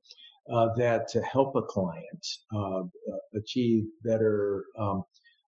[0.54, 2.84] uh, that to help a client uh,
[3.36, 5.04] achieve better um,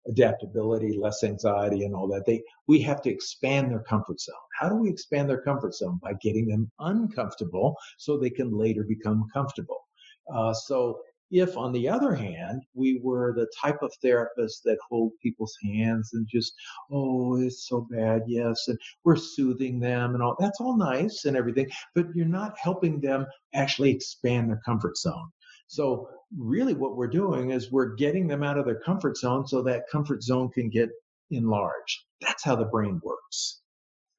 [0.07, 2.25] adaptability, less anxiety, and all that.
[2.25, 4.35] They we have to expand their comfort zone.
[4.59, 5.99] How do we expand their comfort zone?
[6.01, 9.87] By getting them uncomfortable so they can later become comfortable.
[10.33, 10.99] Uh, so
[11.31, 16.11] if on the other hand we were the type of therapist that hold people's hands
[16.13, 16.53] and just
[16.91, 21.35] oh it's so bad yes and we're soothing them and all that's all nice and
[21.35, 25.29] everything but you're not helping them actually expand their comfort zone
[25.67, 29.61] so really what we're doing is we're getting them out of their comfort zone so
[29.63, 30.89] that comfort zone can get
[31.31, 32.03] enlarged.
[32.21, 33.61] That's how the brain works.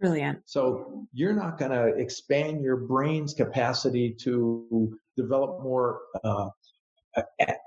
[0.01, 0.41] Brilliant.
[0.45, 6.49] So you're not going to expand your brain's capacity to develop more uh,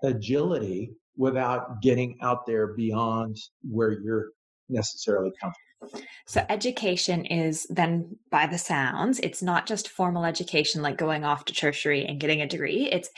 [0.04, 3.38] agility without getting out there beyond
[3.70, 4.30] where you're
[4.70, 6.06] necessarily comfortable.
[6.28, 11.46] So, education is then by the sounds, it's not just formal education like going off
[11.46, 12.90] to tertiary and getting a degree.
[12.92, 13.10] It's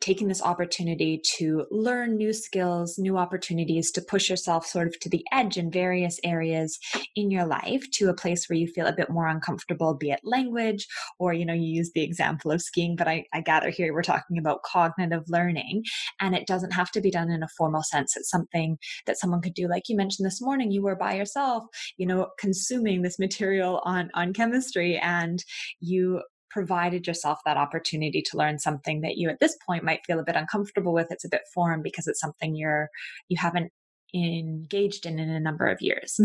[0.00, 5.08] taking this opportunity to learn new skills, new opportunities to push yourself sort of to
[5.08, 6.78] the edge in various areas
[7.16, 10.20] in your life to a place where you feel a bit more uncomfortable, be it
[10.22, 10.86] language
[11.18, 14.02] or, you know, you use the example of skiing, but I, I gather here we're
[14.02, 15.84] talking about cognitive learning
[16.20, 18.16] and it doesn't have to be done in a formal sense.
[18.16, 19.68] It's something that someone could do.
[19.68, 21.64] Like you mentioned this morning, you were by yourself,
[21.96, 25.42] you know, consuming this material on, on chemistry and
[25.80, 30.18] you provided yourself that opportunity to learn something that you at this point might feel
[30.18, 31.08] a bit uncomfortable with.
[31.10, 32.88] It's a bit foreign because it's something you're
[33.28, 33.72] you haven't
[34.14, 36.20] engaged in in a number of years.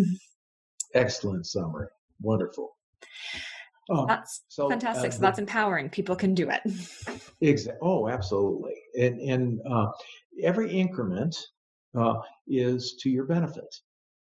[0.93, 1.87] Excellent summary.
[2.21, 2.75] Wonderful.
[3.89, 5.09] Oh, that's so, fantastic.
[5.09, 5.89] uh, so that's empowering.
[5.89, 6.61] People can do it.
[7.41, 8.75] Exactly oh absolutely.
[8.97, 9.87] And and uh,
[10.41, 11.35] every increment
[11.97, 12.15] uh,
[12.47, 13.75] is to your benefit.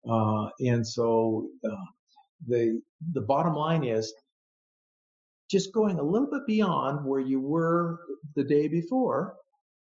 [0.09, 1.85] Uh, and so uh,
[2.47, 2.81] the
[3.11, 4.13] the bottom line is
[5.49, 7.99] just going a little bit beyond where you were
[8.35, 9.35] the day before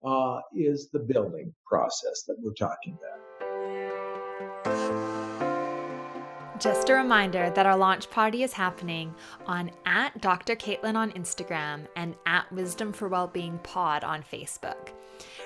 [0.05, 3.26] uh, is the building process that we're talking about.
[6.59, 9.15] Just a reminder that our launch party is happening
[9.47, 10.57] on at Dr.
[10.57, 14.89] Caitlin on Instagram and at Wisdom for Wellbeing Pod on Facebook.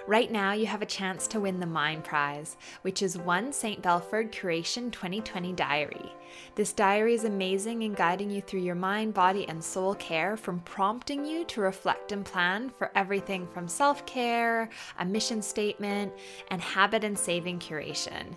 [0.07, 3.83] Right now, you have a chance to win the Mind Prize, which is one St.
[3.83, 6.13] Belford Curation 2020 diary.
[6.55, 10.61] This diary is amazing in guiding you through your mind, body, and soul care, from
[10.61, 14.69] prompting you to reflect and plan for everything from self care,
[15.01, 16.13] a mission statement,
[16.53, 18.37] and habit and saving curation.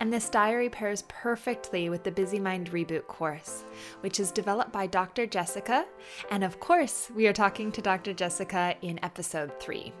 [0.00, 3.62] And this diary pairs perfectly with the Busy Mind Reboot course,
[4.00, 5.28] which is developed by Dr.
[5.28, 5.86] Jessica.
[6.32, 8.12] And of course, we are talking to Dr.
[8.12, 9.92] Jessica in episode three.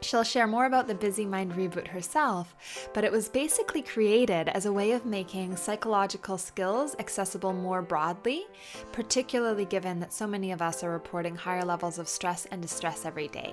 [0.00, 2.54] She'll share more about the Busy Mind reboot herself,
[2.94, 8.46] but it was basically created as a way of making psychological skills accessible more broadly,
[8.92, 13.04] particularly given that so many of us are reporting higher levels of stress and distress
[13.04, 13.52] every day.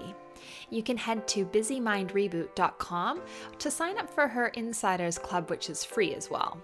[0.69, 3.21] You can head to busymindreboot.com
[3.58, 6.62] to sign up for her Insiders Club, which is free as well.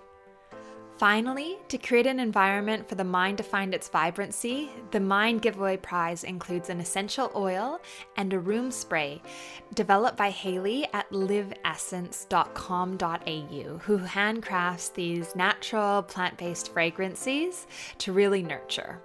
[1.01, 5.77] Finally, to create an environment for the mind to find its vibrancy, the Mind Giveaway
[5.77, 7.81] Prize includes an essential oil
[8.17, 9.19] and a room spray
[9.73, 17.65] developed by Haley at liveessence.com.au, who handcrafts these natural plant based fragrances
[17.97, 19.01] to really nurture.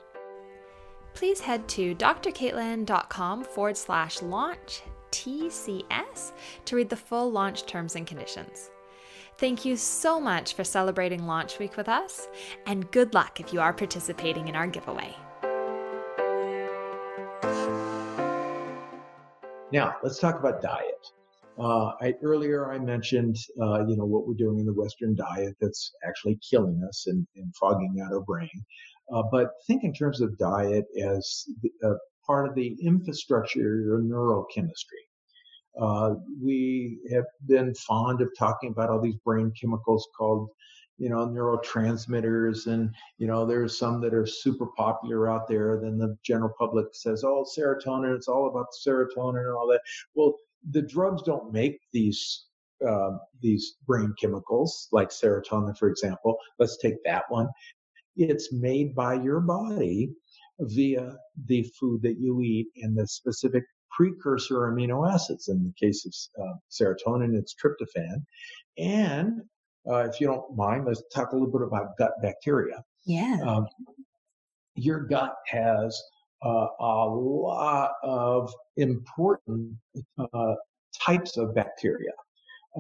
[1.15, 4.83] Please head to drcaitlin.com forward slash launch
[5.13, 6.33] TCS
[6.67, 8.69] to read the full launch terms and conditions.
[9.39, 12.27] Thank you so much for celebrating Launch Week with us,
[12.65, 15.15] and good luck if you are participating in our giveaway.
[19.73, 21.13] Now, let's talk about diet.
[21.59, 25.55] Uh, I, earlier, I mentioned, uh, you know, what we're doing in the Western diet
[25.61, 28.65] that's actually killing us and, and fogging out our brain.
[29.13, 31.95] Uh, but think in terms of diet as the, uh,
[32.27, 35.05] part of the infrastructure of neurochemistry.
[35.81, 40.49] Uh, we have been fond of talking about all these brain chemicals called
[40.99, 45.79] you know neurotransmitters and you know there's some that are super popular out there.
[45.83, 49.83] Then the general public says oh serotonin it's all about serotonin and all that.
[50.15, 50.37] Well
[50.71, 52.47] the drugs don't make these
[52.87, 53.13] uh,
[53.43, 56.37] these brain chemicals like serotonin for example.
[56.59, 57.49] Let's take that one.
[58.17, 60.13] It's made by your body
[60.61, 61.17] via
[61.47, 63.65] the food that you eat and the specific
[63.97, 65.49] precursor amino acids.
[65.49, 68.25] In the case of uh, serotonin, it's tryptophan.
[68.79, 69.43] And
[69.91, 72.83] uh, if you don't mind, let's talk a little bit about gut bacteria.
[73.05, 73.41] Yeah.
[73.47, 73.67] Um,
[74.75, 76.01] your gut has
[76.45, 79.73] uh, a lot of important
[80.19, 80.55] uh,
[81.01, 82.13] types of bacteria.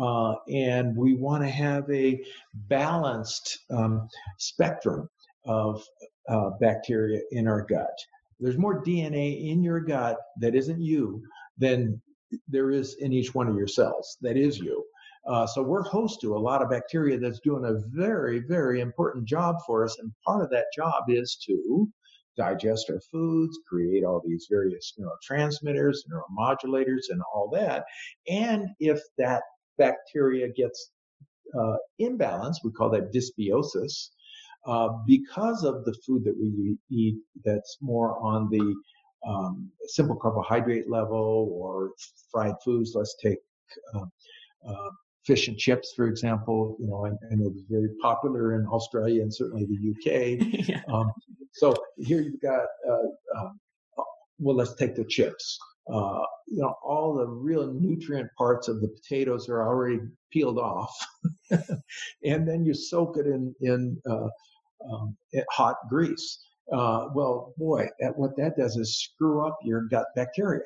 [0.00, 2.20] Uh, and we want to have a
[2.68, 4.06] balanced um,
[4.38, 5.08] spectrum
[5.46, 5.82] of
[6.28, 7.98] uh, bacteria in our gut.
[8.40, 11.22] There's more DNA in your gut that isn't you
[11.58, 12.00] than
[12.48, 14.84] there is in each one of your cells that is you.
[15.26, 19.24] Uh, so we're host to a lot of bacteria that's doing a very, very important
[19.24, 19.98] job for us.
[19.98, 21.88] And part of that job is to
[22.36, 27.84] digest our foods, create all these various neurotransmitters, neuromodulators, and all that.
[28.28, 29.42] And if that
[29.78, 30.92] bacteria gets
[31.58, 34.10] uh, imbalanced, we call that dysbiosis,
[34.66, 38.74] uh, because of the food that we eat that's more on the
[39.26, 41.92] um, simple carbohydrate level or
[42.30, 42.92] fried foods.
[42.94, 43.38] Let's take
[43.94, 44.04] uh,
[44.66, 44.90] uh,
[45.24, 46.76] fish and chips, for example.
[46.78, 50.68] You know, I, I know it's very popular in Australia and certainly the UK.
[50.68, 50.82] yeah.
[50.92, 51.10] um,
[51.52, 53.58] so here you've got, uh, um,
[54.38, 55.58] well, let's take the chips.
[55.92, 60.00] Uh, you know, all the real nutrient parts of the potatoes are already
[60.32, 60.92] peeled off,
[62.24, 64.26] and then you soak it in in uh,
[64.90, 65.16] um,
[65.50, 66.40] hot grease.
[66.72, 70.64] Uh, well, boy, that, what that does is screw up your gut bacteria.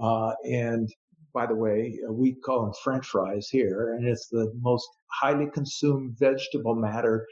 [0.00, 0.88] Uh, and
[1.34, 5.46] by the way, uh, we call them French fries here, and it's the most highly
[5.52, 7.26] consumed vegetable matter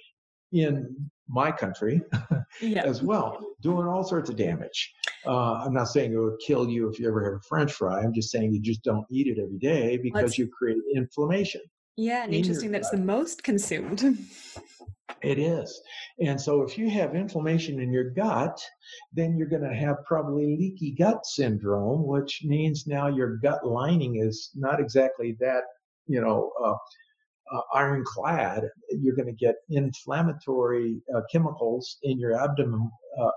[0.52, 0.94] in
[1.28, 2.02] my country
[2.60, 2.82] yeah.
[2.84, 4.92] as well, doing all sorts of damage.
[5.26, 8.00] Uh, I'm not saying it would kill you if you ever have a French fry.
[8.00, 10.38] I'm just saying you just don't eat it every day because Let's...
[10.38, 11.62] you create inflammation.
[11.96, 14.02] Yeah, and interesting that's the most consumed.
[15.22, 15.80] It is.
[16.20, 18.58] And so if you have inflammation in your gut,
[19.12, 24.16] then you're going to have probably leaky gut syndrome, which means now your gut lining
[24.16, 25.62] is not exactly that,
[26.06, 26.76] you know, uh,
[27.54, 28.64] uh, ironclad.
[28.90, 32.90] You're going to get inflammatory uh, chemicals in your abdomen,
[33.20, 33.30] uh,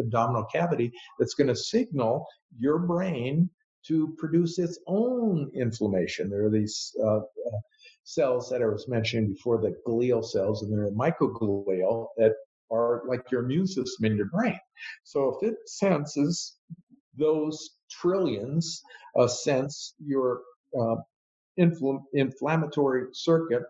[0.00, 2.26] abdominal cavity that's going to signal
[2.58, 3.48] your brain
[3.86, 6.30] to produce its own inflammation.
[6.30, 7.60] There are these uh, uh,
[8.04, 12.32] cells that I was mentioning before, the glial cells, and they're microglial that
[12.70, 14.58] are like your immune system in your brain.
[15.04, 16.56] So if it senses
[17.16, 18.82] those trillions
[19.18, 20.40] uh, sense your
[20.78, 20.96] uh,
[21.58, 23.62] infl- inflammatory circuit,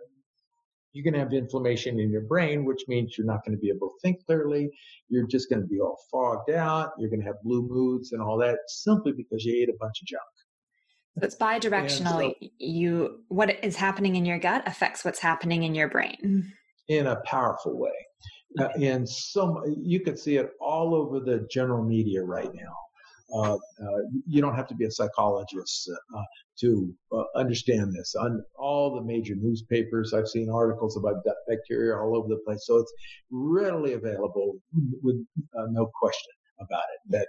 [0.93, 3.71] you're going to have inflammation in your brain, which means you're not going to be
[3.71, 4.71] able to think clearly.
[5.09, 6.93] You're just going to be all fogged out.
[6.99, 10.03] You're going to have blue moods and all that simply because you ate a bunch
[10.03, 10.23] of junk.
[11.19, 12.35] So it's bidirectional.
[12.41, 16.53] So, you what is happening in your gut affects what's happening in your brain
[16.89, 17.91] in a powerful way.
[18.59, 22.75] Uh, and so you can see it all over the general media right now.
[23.35, 26.23] Uh, uh, you don't have to be a psychologist uh,
[26.61, 28.15] to uh, understand this.
[28.15, 32.67] On all the major newspapers, I've seen articles about gut bacteria all over the place.
[32.67, 32.93] So it's
[33.31, 34.59] readily available
[35.03, 35.17] with
[35.59, 37.11] uh, no question about it.
[37.11, 37.29] That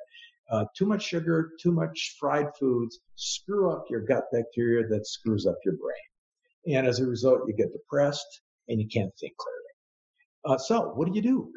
[0.52, 5.46] uh, too much sugar, too much fried foods screw up your gut bacteria that screws
[5.46, 6.76] up your brain.
[6.78, 9.64] And as a result, you get depressed and you can't think clearly.
[10.46, 11.52] Uh, so, what do you do?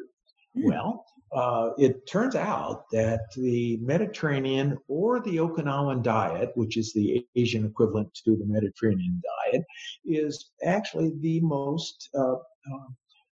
[0.57, 0.63] Mm.
[0.65, 7.25] Well, uh, it turns out that the Mediterranean or the Okinawan diet, which is the
[7.35, 9.21] Asian equivalent to the Mediterranean
[9.51, 9.63] diet,
[10.05, 12.87] is actually the most uh, uh,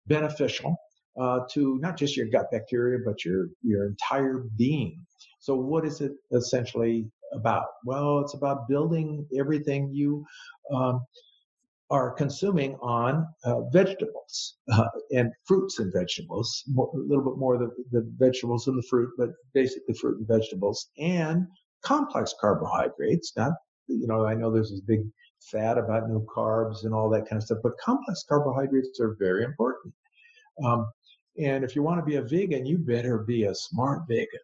[0.08, 0.76] beneficial
[1.20, 5.06] uh, to not just your gut bacteria, but your, your entire being.
[5.42, 7.66] So, what is it essentially about?
[7.84, 10.24] Well, it's about building everything you
[10.72, 11.04] um,
[11.90, 17.58] are consuming on uh, vegetables uh, and fruits and vegetables, more, a little bit more
[17.58, 21.48] the, the vegetables and the fruit, but basically fruit and vegetables, and
[21.84, 23.34] complex carbohydrates.
[23.36, 23.54] Not,
[23.88, 25.02] you know, I know there's this big
[25.52, 29.44] fad about no carbs and all that kind of stuff, but complex carbohydrates are very
[29.44, 29.92] important.
[30.64, 30.86] Um,
[31.40, 34.40] and if you want to be a vegan, you better be a smart vegan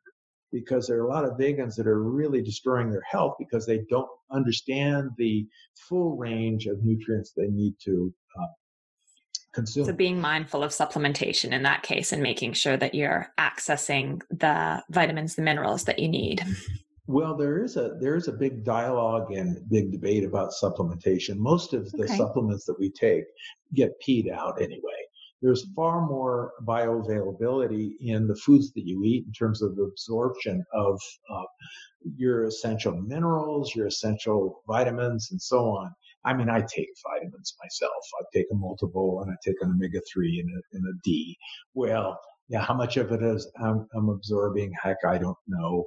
[0.52, 3.80] because there are a lot of vegans that are really destroying their health because they
[3.90, 5.46] don't understand the
[5.76, 8.46] full range of nutrients they need to uh,
[9.54, 9.86] consume.
[9.86, 14.84] So, being mindful of supplementation in that case and making sure that you're accessing the
[14.90, 16.44] vitamins, the minerals that you need.
[17.08, 21.38] Well, there is a there is a big dialogue and big debate about supplementation.
[21.38, 22.18] Most of the okay.
[22.18, 23.24] supplements that we take
[23.74, 25.07] get peed out anyway.
[25.42, 31.00] There's far more bioavailability in the foods that you eat in terms of absorption of
[31.32, 31.44] uh,
[32.16, 35.92] your essential minerals, your essential vitamins, and so on.
[36.26, 38.04] I mean, I take vitamins myself.
[38.20, 41.38] I take a multiple and I take an omega 3 and a, and a D.
[41.74, 42.20] Well,
[42.50, 44.74] yeah, how much of it is I'm, I'm absorbing?
[44.82, 45.86] Heck, I don't know.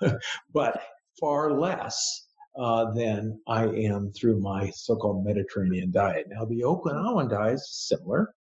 [0.52, 0.82] but
[1.18, 2.26] far less
[2.58, 6.26] uh, than I am through my so-called Mediterranean diet.
[6.28, 8.34] Now, the Okinawan diet is similar.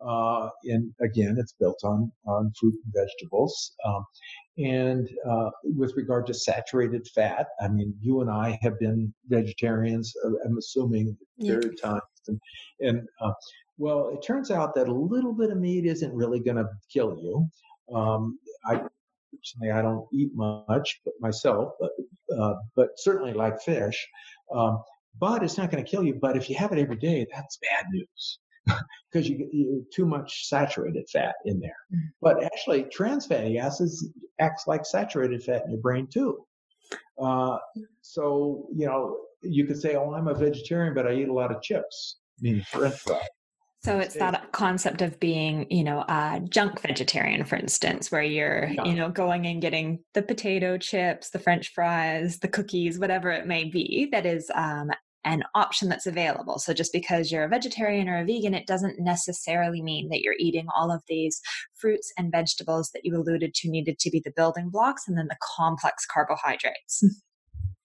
[0.00, 3.72] Uh, and again, it's built on, on fruit and vegetables.
[3.84, 4.04] Um,
[4.58, 10.12] and uh, with regard to saturated fat, I mean, you and I have been vegetarians,
[10.24, 11.60] uh, I'm assuming, yeah.
[11.82, 12.02] times.
[12.28, 12.40] And,
[12.80, 13.32] and uh,
[13.78, 17.16] well, it turns out that a little bit of meat isn't really going to kill
[17.16, 17.48] you.
[17.94, 18.82] Um, I
[19.32, 21.90] personally, I don't eat much but myself, but
[22.36, 24.06] uh, but certainly like fish.
[24.52, 24.82] Um,
[25.18, 26.14] but it's not going to kill you.
[26.14, 28.38] But if you have it every day, that's bad news
[29.12, 31.76] because you get too much saturated fat in there.
[31.94, 32.06] Mm-hmm.
[32.20, 34.08] But actually, trans fatty acids
[34.40, 36.44] acts like saturated fat in your brain too.
[37.20, 37.58] Uh,
[38.02, 41.54] so you know, you could say, "Oh, I'm a vegetarian, but I eat a lot
[41.54, 43.26] of chips." meaning French fries.
[43.82, 48.66] So it's that concept of being, you know, a junk vegetarian, for instance, where you're,
[48.66, 48.84] yeah.
[48.84, 53.46] you know, going and getting the potato chips, the French fries, the cookies, whatever it
[53.46, 54.90] may be, that is um,
[55.26, 56.58] an option that's available.
[56.58, 60.36] So just because you're a vegetarian or a vegan, it doesn't necessarily mean that you're
[60.38, 61.40] eating all of these
[61.74, 65.26] fruits and vegetables that you alluded to needed to be the building blocks and then
[65.28, 67.02] the complex carbohydrates.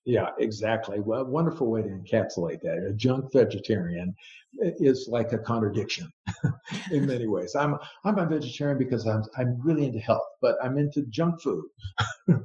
[0.04, 1.00] Yeah, exactly.
[1.00, 2.88] Well, wonderful way to encapsulate that.
[2.90, 4.16] A junk vegetarian
[4.60, 6.12] is like a contradiction
[6.92, 7.54] in many ways.
[7.54, 11.66] I'm I'm a vegetarian because I'm I'm really into health, but I'm into junk food.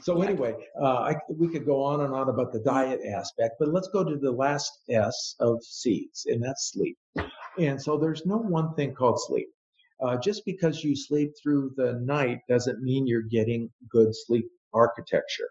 [0.00, 3.72] so anyway, uh, I, we could go on and on about the diet aspect, but
[3.72, 6.96] let's go to the last S of seeds, and that's sleep.
[7.58, 9.48] And so there's no one thing called sleep.
[10.02, 15.48] Uh, just because you sleep through the night doesn't mean you're getting good sleep architecture.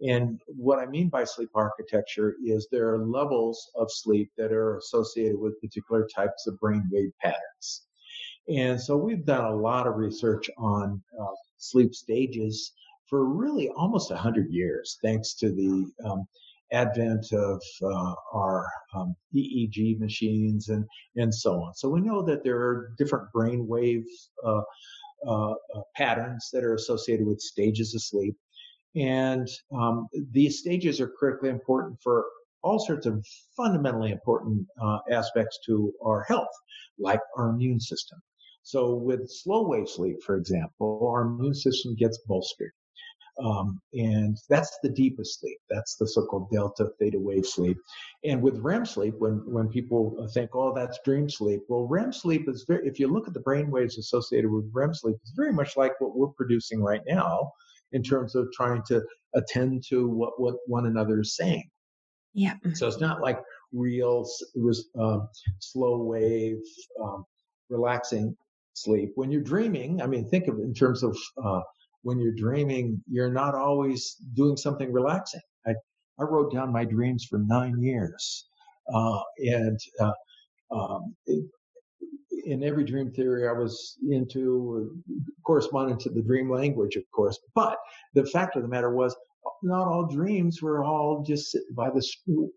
[0.00, 4.76] And what I mean by sleep architecture is there are levels of sleep that are
[4.76, 7.86] associated with particular types of brainwave patterns.
[8.48, 12.72] And so we've done a lot of research on uh, sleep stages
[13.08, 16.26] for really almost 100 years, thanks to the um,
[16.72, 20.84] advent of uh, our um, EEG machines and,
[21.16, 21.74] and so on.
[21.74, 24.04] So we know that there are different brainwave
[24.44, 24.60] uh,
[25.26, 28.36] uh, uh patterns that are associated with stages of sleep.
[28.94, 32.26] And um, these stages are critically important for
[32.62, 33.24] all sorts of
[33.56, 36.48] fundamentally important uh, aspects to our health,
[36.98, 38.20] like our immune system.
[38.62, 42.72] So with slow wave sleep, for example, our immune system gets bolstered.
[43.42, 45.58] Um, and that's the deepest sleep.
[45.70, 47.76] That's the so-called delta theta wave sleep.
[48.24, 52.48] And with REM sleep, when when people think, "Oh, that's dream sleep," well, REM sleep
[52.48, 52.86] is very.
[52.86, 56.00] If you look at the brain waves associated with REM sleep, it's very much like
[56.00, 57.52] what we're producing right now
[57.92, 59.02] in terms of trying to
[59.34, 61.68] attend to what, what one another is saying.
[62.34, 62.54] Yeah.
[62.74, 63.40] So it's not like
[63.72, 64.26] real
[64.98, 65.28] um,
[65.58, 66.60] slow wave,
[67.02, 67.24] um,
[67.70, 68.36] relaxing
[68.74, 69.12] sleep.
[69.14, 71.60] When you're dreaming, I mean, think of it in terms of uh,
[72.02, 75.40] when you're dreaming, you're not always doing something relaxing.
[75.66, 75.72] I,
[76.18, 78.48] I wrote down my dreams for nine years.
[78.92, 80.12] Uh, and uh,
[80.74, 81.44] um, it,
[82.44, 85.02] in every dream theory I was into
[85.44, 87.38] corresponding to the dream language, of course.
[87.54, 87.76] But
[88.14, 89.14] the fact of the matter was,
[89.62, 92.02] not all dreams were all just sitting by the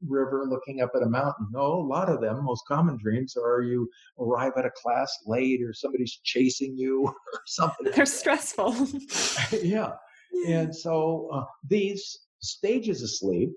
[0.08, 1.48] river looking up at a mountain.
[1.52, 5.62] No, a lot of them, most common dreams are you arrive at a class late
[5.64, 7.92] or somebody's chasing you or something.
[7.96, 8.76] They're stressful.
[9.64, 9.94] yeah.
[10.48, 13.52] And so uh, these stages of sleep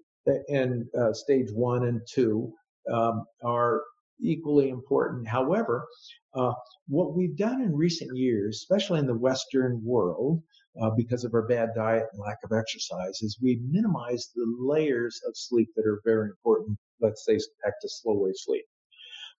[0.49, 2.53] in uh, stage one and two
[2.91, 3.83] um, are
[4.20, 5.27] equally important.
[5.27, 5.87] However,
[6.35, 6.53] uh,
[6.89, 10.43] what we've done in recent years, especially in the Western world,
[10.81, 15.20] uh, because of our bad diet and lack of exercise, is we minimize the layers
[15.27, 16.79] of sleep that are very important.
[17.01, 18.64] Let's say back to slow wave sleep,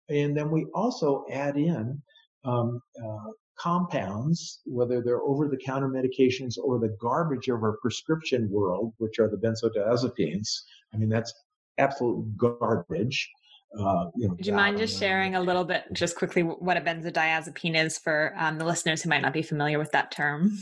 [0.09, 2.01] and then we also add in
[2.45, 9.19] um, uh, compounds, whether they're over-the-counter medications or the garbage of our prescription world, which
[9.19, 10.49] are the benzodiazepines.
[10.93, 11.33] I mean, that's
[11.79, 13.31] absolute garbage.
[13.79, 16.81] Uh, you know, Would you mind just sharing a little bit, just quickly, what a
[16.81, 20.59] benzodiazepine is for um, the listeners who might not be familiar with that term?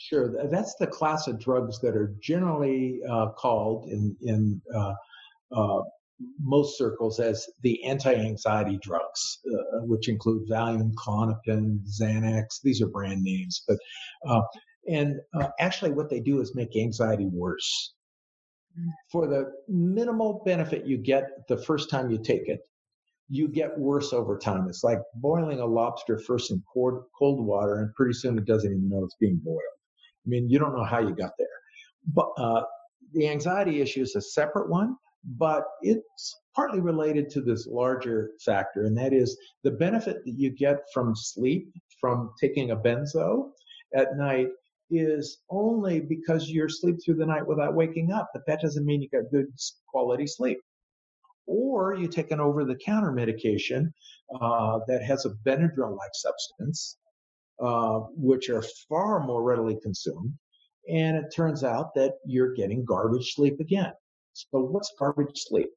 [0.00, 4.94] Sure, that's the class of drugs that are generally uh, called in in uh,
[5.54, 5.82] uh
[6.42, 12.60] most circles as the anti-anxiety drugs, uh, which include Valium, Klonopin, Xanax.
[12.62, 13.78] These are brand names, but
[14.26, 14.42] uh,
[14.88, 15.16] and
[15.58, 17.94] actually, what they do is make anxiety worse
[19.10, 22.60] for the minimal benefit you get the first time you take it,
[23.28, 24.66] you get worse over time.
[24.68, 28.70] It's like boiling a lobster first in cold, cold water, and pretty soon it doesn't
[28.70, 29.60] even know it's being boiled.
[30.26, 31.48] I mean, you don't know how you got there.
[32.14, 32.62] But uh,
[33.12, 38.84] the anxiety issue is a separate one, but it's partly related to this larger factor,
[38.84, 43.50] and that is the benefit that you get from sleep, from taking a benzo
[43.94, 44.48] at night
[44.90, 49.02] is only because you're asleep through the night without waking up, but that doesn't mean
[49.02, 49.46] you got good
[49.88, 50.58] quality sleep.
[51.46, 53.92] Or you take an over the counter medication
[54.40, 56.96] uh, that has a Benadryl like substance,
[57.60, 60.32] uh, which are far more readily consumed.
[60.88, 63.92] And it turns out that you're getting garbage sleep again.
[64.32, 65.68] So, what's garbage sleep?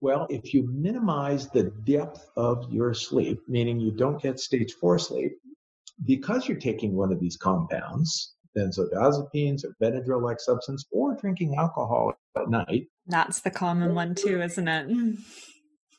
[0.00, 4.98] Well, if you minimize the depth of your sleep, meaning you don't get stage four
[4.98, 5.32] sleep,
[6.04, 12.14] because you're taking one of these compounds, benzodiazepines or Benadryl like substance, or drinking alcohol
[12.36, 12.86] at night.
[13.06, 15.18] That's the common one too, isn't it?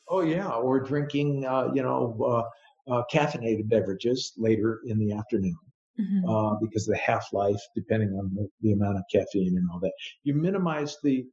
[0.08, 0.50] Oh, yeah.
[0.50, 2.46] Or drinking, uh, you know,
[2.90, 5.58] uh, caffeinated beverages later in the afternoon.
[5.98, 6.28] Mm-hmm.
[6.28, 9.92] Uh, because the half life, depending on the, the amount of caffeine and all that,
[10.24, 11.24] you minimize the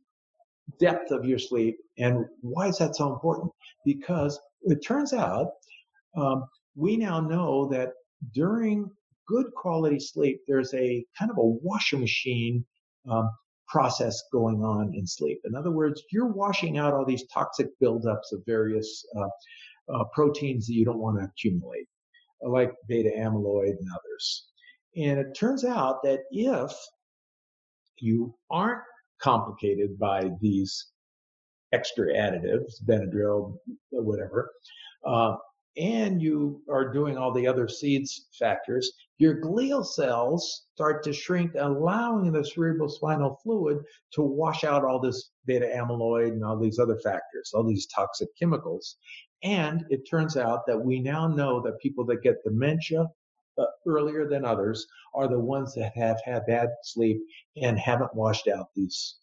[0.80, 1.76] depth of your sleep.
[1.98, 3.52] And why is that so important?
[3.86, 5.50] Because it turns out
[6.16, 6.46] um,
[6.76, 7.92] we now know that
[8.34, 8.90] during
[9.28, 12.66] good quality sleep, there's a kind of a washing machine
[13.10, 13.30] um,
[13.68, 15.42] process going on in sleep.
[15.46, 19.28] In other words, you're washing out all these toxic buildups of various uh,
[19.94, 21.88] uh, proteins that you don't want to accumulate,
[22.42, 24.48] like beta amyloid and others.
[24.96, 26.72] And it turns out that if
[27.98, 28.84] you aren't
[29.22, 30.88] complicated by these
[31.72, 33.58] extra additives, Benadryl,
[33.92, 34.52] whatever,
[35.06, 35.36] uh,
[35.76, 38.92] and you are doing all the other seeds factors,
[39.24, 43.78] your glial cells start to shrink, allowing the cerebral spinal fluid
[44.12, 48.28] to wash out all this beta amyloid and all these other factors, all these toxic
[48.38, 48.98] chemicals.
[49.42, 53.08] And it turns out that we now know that people that get dementia
[53.58, 57.22] uh, earlier than others are the ones that have had bad sleep
[57.56, 59.16] and haven't washed out these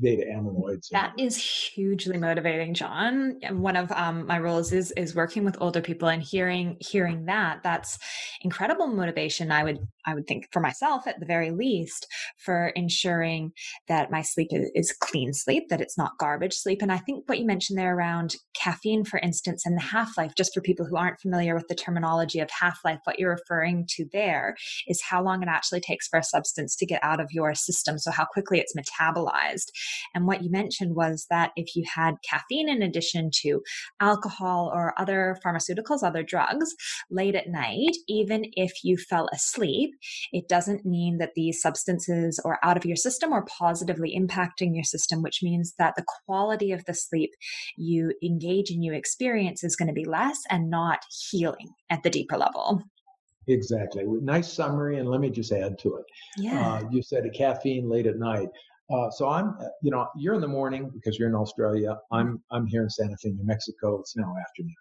[0.00, 0.88] beta amyloids.
[0.90, 3.38] That is hugely motivating, John.
[3.50, 7.62] One of um, my roles is is working with older people and hearing hearing that.
[7.62, 7.98] That's
[8.42, 9.50] incredible motivation.
[9.50, 12.06] I would I would think for myself at the very least
[12.38, 13.52] for ensuring
[13.88, 16.82] that my sleep is, is clean sleep, that it's not garbage sleep.
[16.82, 20.32] And I think what you mentioned there around caffeine, for instance, and the half life.
[20.36, 23.86] Just for people who aren't familiar with the terminology of half life, what you're referring
[23.90, 24.56] to there
[24.86, 27.98] is how long it actually takes for a substance to get out of your system.
[27.98, 29.70] So how quickly it's metabolized.
[30.14, 33.62] And what you mentioned was that if you had caffeine in addition to
[34.00, 36.74] alcohol or other pharmaceuticals, other drugs
[37.10, 39.90] late at night, even if you fell asleep,
[40.32, 44.84] it doesn't mean that these substances are out of your system or positively impacting your
[44.84, 47.30] system, which means that the quality of the sleep
[47.76, 51.00] you engage in, you experience is going to be less and not
[51.30, 52.82] healing at the deeper level.
[53.48, 54.04] Exactly.
[54.04, 56.04] Nice summary, and let me just add to it.
[56.36, 56.68] Yeah.
[56.68, 58.48] Uh, you said a caffeine late at night.
[58.88, 61.98] Uh, so I'm, uh, you know, you're in the morning because you're in Australia.
[62.12, 63.98] I'm, I'm here in Santa Fe, New Mexico.
[64.00, 64.74] It's now afternoon.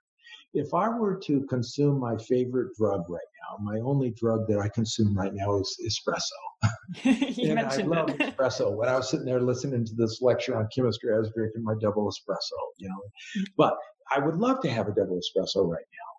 [0.54, 4.70] If I were to consume my favorite drug right now, my only drug that I
[4.70, 6.72] consume right now is espresso.
[7.38, 8.74] you and I love espresso.
[8.74, 11.74] When I was sitting there listening to this lecture on chemistry, I was drinking my
[11.82, 13.44] double espresso, you know.
[13.58, 13.76] But
[14.12, 16.15] I would love to have a double espresso right now.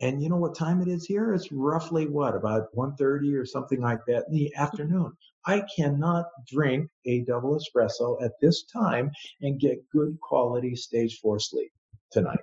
[0.00, 1.32] And you know what time it is here?
[1.32, 5.12] It's roughly what, about 1.30 or something like that in the afternoon.
[5.46, 11.38] I cannot drink a double espresso at this time and get good quality stage four
[11.38, 11.72] sleep
[12.12, 12.38] tonight.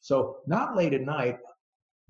[0.00, 1.38] So not late at night,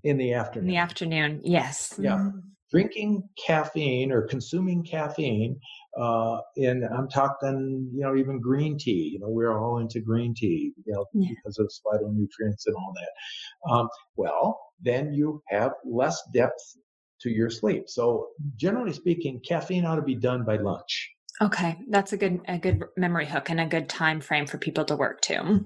[0.05, 0.69] in the afternoon.
[0.69, 1.95] In the afternoon, yes.
[1.99, 2.17] Yeah.
[2.17, 2.39] Mm-hmm.
[2.71, 5.59] Drinking caffeine or consuming caffeine,
[5.99, 9.11] uh, and I'm talking, you know, even green tea.
[9.13, 11.31] You know, we're all into green tea, you know, yeah.
[11.31, 13.73] because of phytonutrients and all that.
[13.73, 16.77] Um, well, then you have less depth
[17.23, 17.85] to your sleep.
[17.89, 21.11] So generally speaking, caffeine ought to be done by lunch.
[21.41, 24.85] Okay, that's a good a good memory hook and a good time frame for people
[24.87, 25.65] to work to.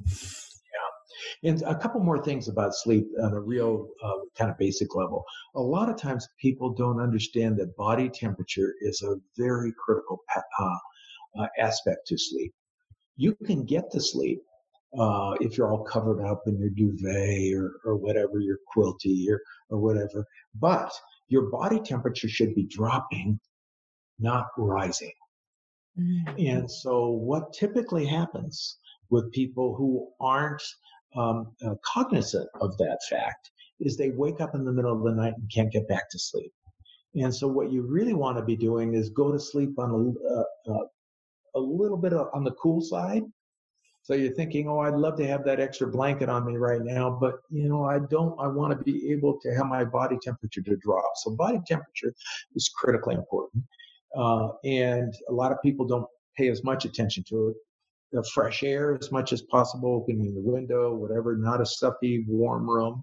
[1.45, 5.25] And a couple more things about sleep on a real uh, kind of basic level.
[5.57, 10.77] A lot of times people don't understand that body temperature is a very critical uh,
[11.39, 12.53] uh, aspect to sleep.
[13.17, 14.41] You can get to sleep
[14.99, 19.41] uh, if you're all covered up in your duvet or, or whatever, your quilty or,
[19.71, 20.25] or whatever.
[20.55, 20.93] But
[21.29, 23.41] your body temperature should be dropping,
[24.19, 25.13] not rising.
[25.99, 26.47] Mm-hmm.
[26.47, 28.79] And so, what typically happens
[29.11, 30.63] with people who aren't
[31.17, 33.51] um, uh, cognizant of that fact
[33.81, 36.19] is they wake up in the middle of the night and can't get back to
[36.19, 36.53] sleep.
[37.17, 40.35] And so, what you really want to be doing is go to sleep on a,
[40.35, 40.87] uh, uh,
[41.57, 43.25] a little bit on the cool side
[44.03, 47.11] So you're thinking, oh, I'd love to have that extra blanket on me right now,
[47.21, 48.39] but you know, I don't.
[48.41, 51.05] I want to be able to have my body temperature to drop.
[51.17, 52.15] So body temperature
[52.57, 53.65] is critically important,
[54.17, 56.07] uh, and a lot of people don't
[56.37, 57.57] pay as much attention to it.
[58.13, 62.69] The fresh air as much as possible, opening the window, whatever, not a stuffy, warm
[62.69, 63.03] room.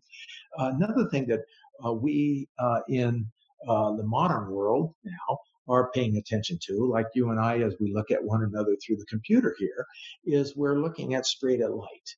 [0.59, 1.41] Uh, another thing that
[1.85, 3.25] uh, we uh, in
[3.67, 7.91] uh, the modern world now are paying attention to, like you and I, as we
[7.93, 9.85] look at one another through the computer here,
[10.25, 12.15] is we're looking at straight at light.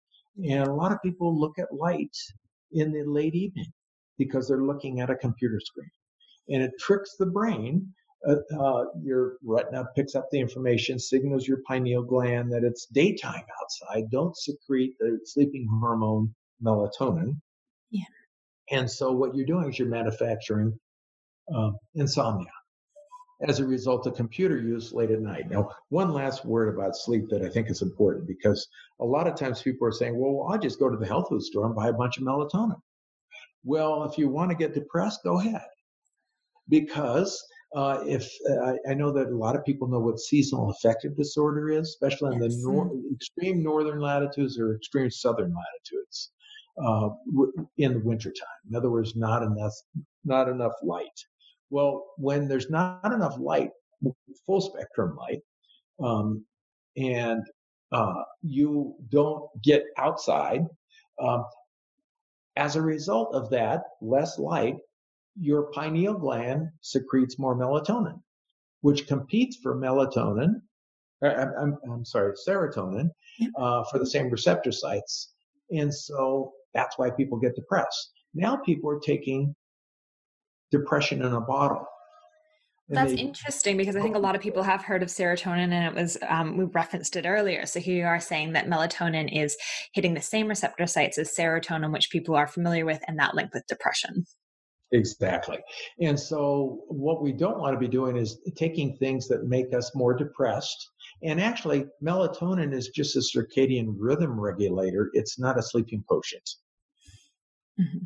[0.49, 2.15] And a lot of people look at light
[2.71, 3.71] in the late evening
[4.17, 5.91] because they're looking at a computer screen.
[6.49, 7.93] And it tricks the brain.
[8.27, 13.43] Uh, uh, your retina picks up the information, signals your pineal gland that it's daytime
[13.61, 14.11] outside.
[14.11, 17.35] Don't secrete the sleeping hormone melatonin.
[17.89, 18.03] Yeah.
[18.69, 20.79] And so what you're doing is you're manufacturing
[21.53, 22.51] uh, insomnia
[23.47, 25.49] as a result of computer use late at night.
[25.49, 28.67] Now, one last word about sleep that I think is important because
[28.99, 31.41] a lot of times people are saying, well, I'll just go to the health food
[31.41, 32.79] store and buy a bunch of melatonin.
[33.63, 35.65] Well, if you want to get depressed, go ahead.
[36.69, 37.43] Because
[37.75, 41.69] uh, if uh, I know that a lot of people know what seasonal affective disorder
[41.69, 42.55] is, especially in yes.
[42.55, 46.31] the nor- extreme northern latitudes or extreme southern latitudes
[46.83, 47.09] uh,
[47.77, 48.47] in the wintertime.
[48.69, 49.73] In other words, not enough,
[50.25, 51.07] not enough light.
[51.69, 53.71] Well, when there's not enough light,
[54.45, 55.41] full spectrum light,
[56.03, 56.43] um,
[56.97, 57.43] and
[57.93, 60.65] uh, you don't get outside,
[61.21, 61.45] um,
[62.57, 64.75] as a result of that, less light,
[65.39, 68.19] your pineal gland secretes more melatonin,
[68.81, 70.61] which competes for melatonin.
[71.23, 73.09] Uh, I'm, I'm sorry, serotonin
[73.57, 75.33] uh, for the same receptor sites.
[75.69, 78.11] And so that's why people get depressed.
[78.33, 79.55] Now people are taking
[80.71, 81.85] depression in a bottle.
[82.89, 85.93] That's interesting because I think a lot of people have heard of serotonin, and it
[85.93, 87.65] was um, we referenced it earlier.
[87.65, 89.55] So here you are saying that melatonin is
[89.93, 93.53] hitting the same receptor sites as serotonin, which people are familiar with, and that link
[93.53, 94.25] with depression.
[94.93, 95.59] Exactly.
[96.01, 99.95] And so, what we don't want to be doing is taking things that make us
[99.95, 100.89] more depressed.
[101.23, 106.39] And actually, melatonin is just a circadian rhythm regulator, it's not a sleeping potion.
[107.79, 108.05] Mm-hmm.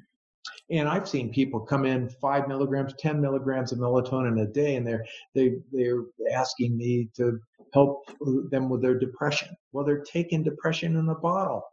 [0.72, 4.86] And I've seen people come in five milligrams, 10 milligrams of melatonin a day, and
[4.86, 5.06] they're,
[5.36, 7.40] they, they're asking me to
[7.74, 8.10] help
[8.50, 9.50] them with their depression.
[9.74, 11.64] Well, they're taking depression in a bottle.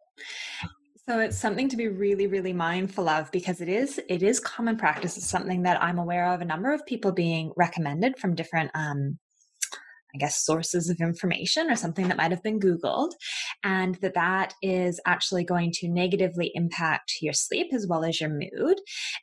[1.05, 4.77] So it's something to be really, really mindful of because it is it is common
[4.77, 5.17] practice.
[5.17, 9.19] It's something that I'm aware of a number of people being recommended from different um,
[10.15, 13.13] I guess, sources of information or something that might have been Googled,
[13.65, 18.31] and that that is actually going to negatively impact your sleep as well as your
[18.31, 18.79] mood.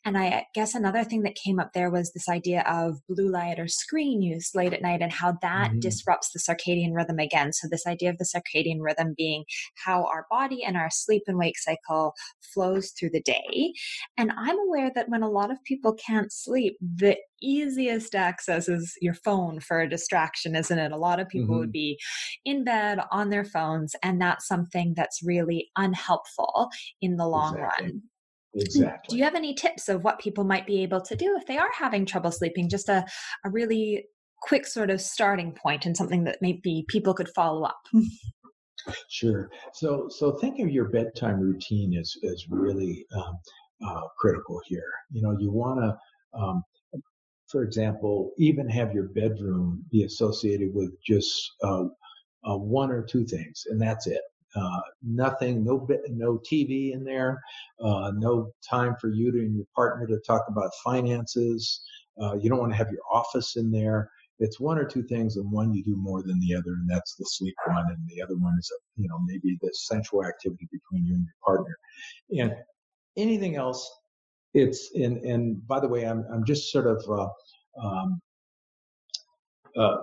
[0.06, 3.60] And I guess another thing that came up there was this idea of blue light
[3.60, 5.80] or screen use late at night and how that mm-hmm.
[5.80, 7.54] disrupts the circadian rhythm again.
[7.54, 9.44] So, this idea of the circadian rhythm being
[9.84, 12.14] how our body and our sleep and wake cycle
[12.54, 13.74] flows through the day.
[14.18, 18.94] And I'm aware that when a lot of people can't sleep, the easiest access is
[19.02, 21.60] your phone for a distraction, isn't A lot of people mm-hmm.
[21.60, 22.00] would be
[22.46, 26.70] in bed on their phones, and that's something that's really unhelpful
[27.02, 27.86] in the long exactly.
[27.86, 28.02] run.
[28.56, 29.14] Exactly.
[29.14, 31.58] Do you have any tips of what people might be able to do if they
[31.58, 32.68] are having trouble sleeping?
[32.68, 33.06] Just a,
[33.46, 34.06] a really
[34.42, 37.80] quick sort of starting point and something that maybe people could follow up.
[39.10, 39.50] sure.
[39.74, 43.38] So, so think of your bedtime routine as as really um,
[43.86, 44.92] uh, critical here.
[45.12, 46.64] You know, you want to um,
[47.50, 51.86] for example, even have your bedroom be associated with just uh,
[52.48, 54.22] uh, one or two things, and that's it.
[54.56, 57.40] Uh, nothing, no no TV in there,
[57.84, 61.84] uh, no time for you and your partner to talk about finances.
[62.22, 64.10] Uh, you don't want to have your office in there.
[64.40, 67.16] It's one or two things, and one you do more than the other, and that's
[67.16, 71.06] the sleep one, and the other one is, you know, maybe the sensual activity between
[71.06, 71.78] you and your partner.
[72.32, 72.56] And
[73.18, 73.90] anything else
[74.54, 78.22] it's and and by the way, I'm I'm just sort of uh, um,
[79.78, 79.98] uh,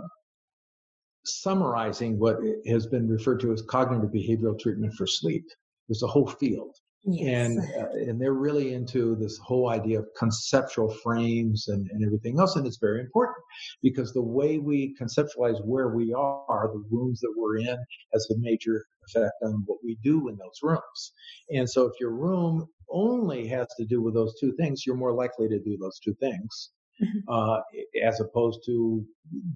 [1.24, 5.44] summarizing what has been referred to as cognitive behavioral treatment for sleep.
[5.88, 6.74] There's a whole field.
[7.08, 7.28] Yes.
[7.28, 12.40] And uh, and they're really into this whole idea of conceptual frames and, and everything
[12.40, 13.36] else, and it's very important
[13.80, 17.78] because the way we conceptualize where we are, the rooms that we're in,
[18.12, 21.12] has a major effect on what we do in those rooms.
[21.50, 22.66] And so, if your room
[22.96, 26.14] only has to do with those two things, you're more likely to do those two
[26.14, 26.70] things,
[27.02, 27.18] mm-hmm.
[27.28, 27.60] uh,
[28.02, 29.04] as opposed to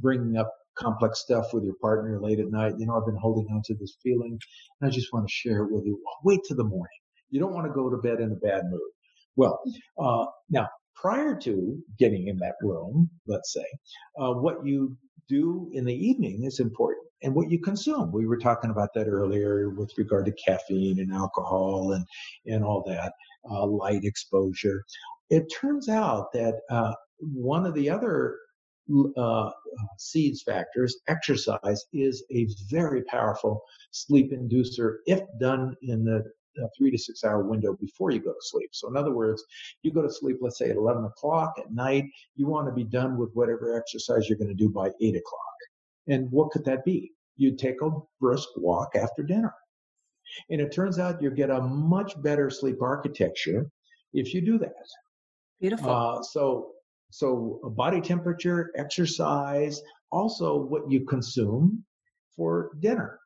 [0.00, 2.74] bringing up complex stuff with your partner late at night.
[2.78, 4.38] You know, I've been holding on to this feeling,
[4.80, 5.98] and I just want to share it with you.
[6.24, 7.00] Wait till the morning.
[7.30, 8.90] You don't want to go to bed in a bad mood.
[9.36, 9.60] Well,
[9.98, 13.64] uh, now prior to getting in that room, let's say,
[14.20, 14.96] uh, what you
[15.28, 17.06] do in the evening is important.
[17.22, 18.12] And what you consume.
[18.12, 22.04] We were talking about that earlier with regard to caffeine and alcohol and,
[22.46, 23.12] and all that,
[23.50, 24.84] uh, light exposure.
[25.28, 28.36] It turns out that uh, one of the other
[29.16, 29.50] uh,
[29.98, 33.62] seeds factors, exercise is a very powerful
[33.92, 36.24] sleep inducer if done in the
[36.58, 38.70] a three to six hour window before you go to sleep.
[38.72, 39.42] So, in other words,
[39.82, 42.04] you go to sleep, let's say at 11 o'clock at night,
[42.34, 45.54] you want to be done with whatever exercise you're going to do by 8 o'clock.
[46.10, 47.12] And what could that be?
[47.36, 47.90] You'd take a
[48.20, 49.54] brisk walk after dinner.
[50.50, 53.66] And it turns out you get a much better sleep architecture
[54.12, 54.86] if you do that.
[55.60, 55.90] Beautiful.
[55.90, 56.72] Uh, so,
[57.10, 59.80] so body temperature, exercise,
[60.12, 61.84] also what you consume
[62.36, 63.20] for dinner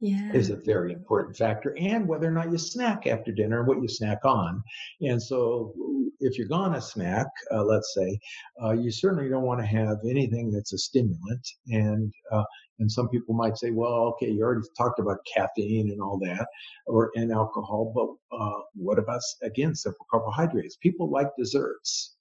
[0.00, 0.32] yeah.
[0.32, 3.80] is a very important factor, and whether or not you snack after dinner and what
[3.80, 4.62] you snack on.
[5.00, 5.72] And so,
[6.20, 8.18] if you're to snack, uh, let's say,
[8.62, 11.46] uh, you certainly don't want to have anything that's a stimulant.
[11.68, 12.44] And uh,
[12.80, 16.46] and some people might say, well, okay, you already talked about caffeine and all that,
[16.86, 20.76] or and alcohol, but uh, what about again simple carbohydrates?
[20.76, 22.13] People like desserts.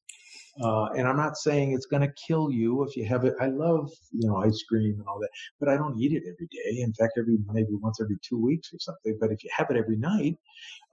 [0.61, 3.33] Uh, and I'm not saying it's going to kill you if you have it.
[3.41, 5.29] I love, you know, ice cream and all that,
[5.59, 6.81] but I don't eat it every day.
[6.81, 9.17] In fact, every maybe once every two weeks or something.
[9.19, 10.35] But if you have it every night,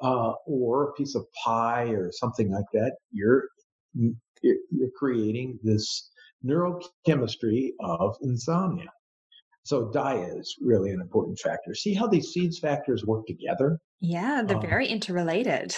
[0.00, 3.44] uh, or a piece of pie or something like that, you're
[3.92, 6.10] you're creating this
[6.44, 8.90] neurochemistry of insomnia.
[9.64, 11.74] So diet is really an important factor.
[11.74, 13.78] See how these seeds factors work together?
[14.00, 15.76] Yeah, they're um, very interrelated.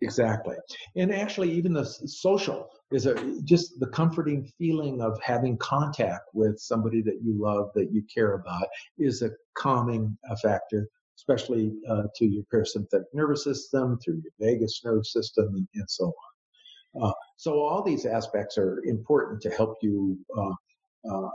[0.00, 0.56] Exactly.
[0.96, 6.58] And actually, even the social is a, just the comforting feeling of having contact with
[6.58, 8.66] somebody that you love, that you care about,
[8.98, 15.06] is a calming factor, especially uh, to your parasympathetic nervous system, through your vagus nerve
[15.06, 17.02] system, and, and so on.
[17.02, 21.28] Uh, so, all these aspects are important to help you uh, uh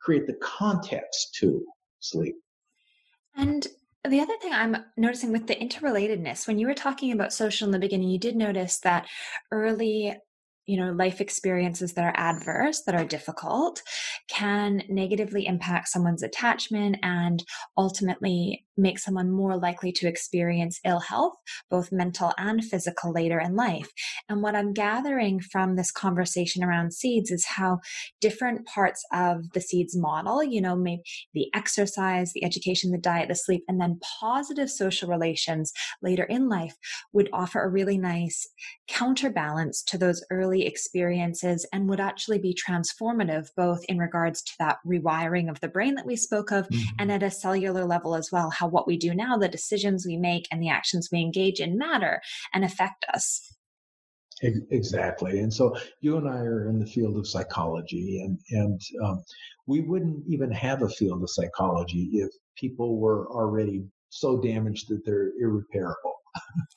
[0.00, 1.64] create the context to
[2.00, 2.36] sleep.
[3.36, 3.66] And
[4.06, 7.72] the other thing I'm noticing with the interrelatedness, when you were talking about social in
[7.72, 9.06] the beginning, you did notice that
[9.50, 10.16] early
[10.68, 13.82] you know life experiences that are adverse that are difficult
[14.28, 17.44] can negatively impact someone's attachment and
[17.76, 21.34] ultimately make someone more likely to experience ill health
[21.70, 23.88] both mental and physical later in life
[24.28, 27.78] and what i'm gathering from this conversation around seeds is how
[28.20, 31.02] different parts of the seeds model you know maybe
[31.34, 35.72] the exercise the education the diet the sleep and then positive social relations
[36.02, 36.74] later in life
[37.12, 38.48] would offer a really nice
[38.88, 44.78] counterbalance to those early experiences and would actually be transformative, both in regards to that
[44.86, 46.94] rewiring of the brain that we spoke of mm-hmm.
[46.98, 50.16] and at a cellular level as well, how what we do now, the decisions we
[50.16, 52.20] make, and the actions we engage in matter
[52.52, 53.54] and affect us.
[54.40, 55.40] Exactly.
[55.40, 59.24] And so you and I are in the field of psychology, and, and um,
[59.66, 65.04] we wouldn't even have a field of psychology if people were already so damaged that
[65.04, 66.14] they're irreparable.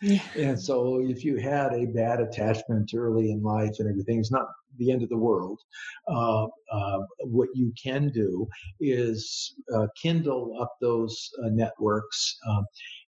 [0.01, 0.21] Yeah.
[0.37, 4.47] and so if you had a bad attachment early in life and everything, it's not
[4.77, 5.59] the end of the world.
[6.07, 8.47] Uh, uh, what you can do
[8.79, 12.37] is uh, kindle up those uh, networks.
[12.47, 12.65] Um,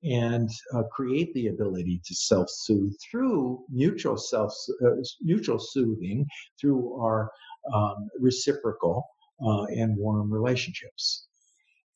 [0.05, 4.55] and uh, create the ability to self-soothe through mutual self
[4.87, 4.91] uh,
[5.23, 6.25] mutual soothing
[6.61, 7.29] through our
[7.75, 9.05] um, reciprocal
[9.41, 11.27] and warm relationships.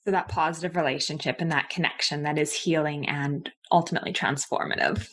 [0.05, 5.07] So that positive relationship and that connection that is healing and ultimately transformative.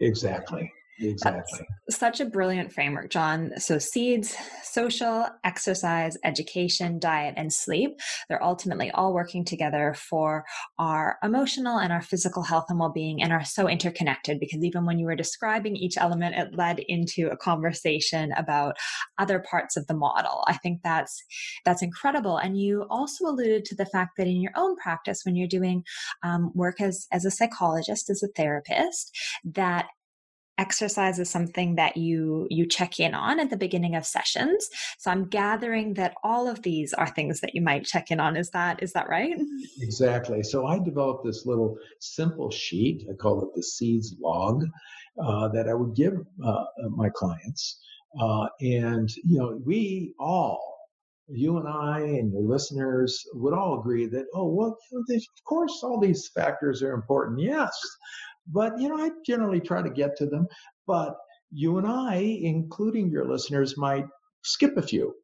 [0.00, 0.72] Exactly.
[1.00, 1.66] Exactly.
[1.86, 3.52] That's such a brilliant framework, John.
[3.58, 7.98] So, seeds, social, exercise, education, diet, and sleep,
[8.28, 10.44] they're ultimately all working together for
[10.78, 14.84] our emotional and our physical health and well being and are so interconnected because even
[14.84, 18.76] when you were describing each element, it led into a conversation about
[19.18, 20.44] other parts of the model.
[20.46, 21.22] I think that's
[21.64, 22.36] that's incredible.
[22.36, 25.82] And you also alluded to the fact that in your own practice, when you're doing
[26.22, 29.86] um, work as, as a psychologist, as a therapist, that
[30.60, 34.68] exercise is something that you you check in on at the beginning of sessions.
[34.98, 38.36] So i'm gathering that all of these are things that you might check in on.
[38.36, 39.36] Is that is that right?
[39.80, 40.42] Exactly.
[40.42, 44.64] So i developed this little simple sheet i call it the seeds log
[45.24, 47.80] uh, that i would give uh, my clients.
[48.20, 50.70] Uh, and you know we all
[51.32, 56.00] you and I and your listeners would all agree that, oh, well, of course, all
[56.00, 57.40] these factors are important.
[57.40, 57.72] Yes,
[58.52, 60.46] but, you know, I generally try to get to them.
[60.86, 61.16] But
[61.50, 64.06] you and I, including your listeners, might
[64.42, 65.14] skip a few.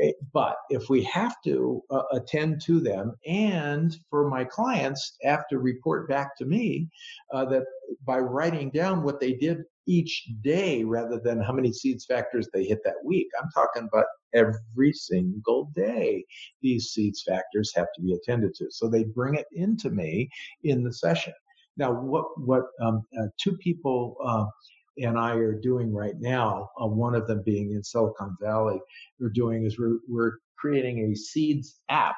[0.00, 5.46] Eh, but if we have to uh, attend to them, and for my clients have
[5.50, 6.88] to report back to me
[7.32, 7.64] uh, that
[8.06, 12.64] by writing down what they did each day rather than how many seeds factors they
[12.64, 16.24] hit that week, I'm talking about every single day
[16.62, 18.66] these seeds factors have to be attended to.
[18.70, 20.30] So they bring it into me
[20.64, 21.34] in the session.
[21.76, 24.44] Now, what what um, uh, two people uh,
[24.98, 28.80] and I are doing right now, uh, one of them being in Silicon Valley,
[29.18, 32.16] we're doing is we're, we're creating a seeds app.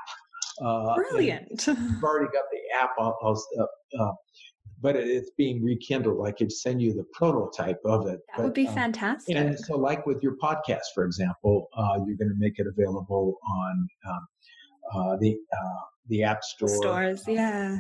[0.60, 1.64] Uh, Brilliant.
[1.66, 4.12] We've already got the app, I'll, I'll, uh, uh,
[4.80, 6.26] but it's being rekindled.
[6.26, 8.20] I could send you the prototype of it.
[8.28, 9.34] That but, would be um, fantastic.
[9.36, 13.38] And so, like with your podcast, for example, uh, you're going to make it available
[13.48, 15.38] on um, the
[16.08, 16.68] the App Store.
[16.68, 17.78] Stores, yeah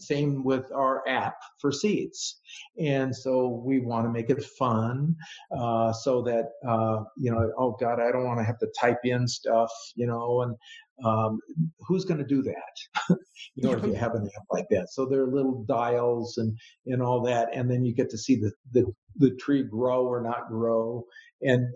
[0.00, 2.40] same with our app for seeds.
[2.78, 5.14] And so we want to make it fun
[5.56, 9.00] uh, so that, uh, you know, oh God, I don't want to have to type
[9.04, 10.56] in stuff, you know, and
[11.04, 11.40] um,
[11.86, 13.16] who's going to do that?
[13.54, 14.88] you know, if you have an app like that.
[14.90, 17.48] So there are little dials and, and all that.
[17.54, 18.84] And then you get to see the, the,
[19.16, 21.04] the tree grow or not grow
[21.42, 21.66] and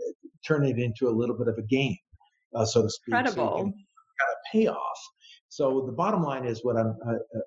[0.47, 1.97] turn it into a little bit of a game,
[2.55, 3.15] uh, so to speak.
[3.15, 3.57] Incredible.
[3.59, 3.73] So kind
[4.31, 4.99] of payoff.
[5.49, 7.41] So the bottom line is what I'm uh, uh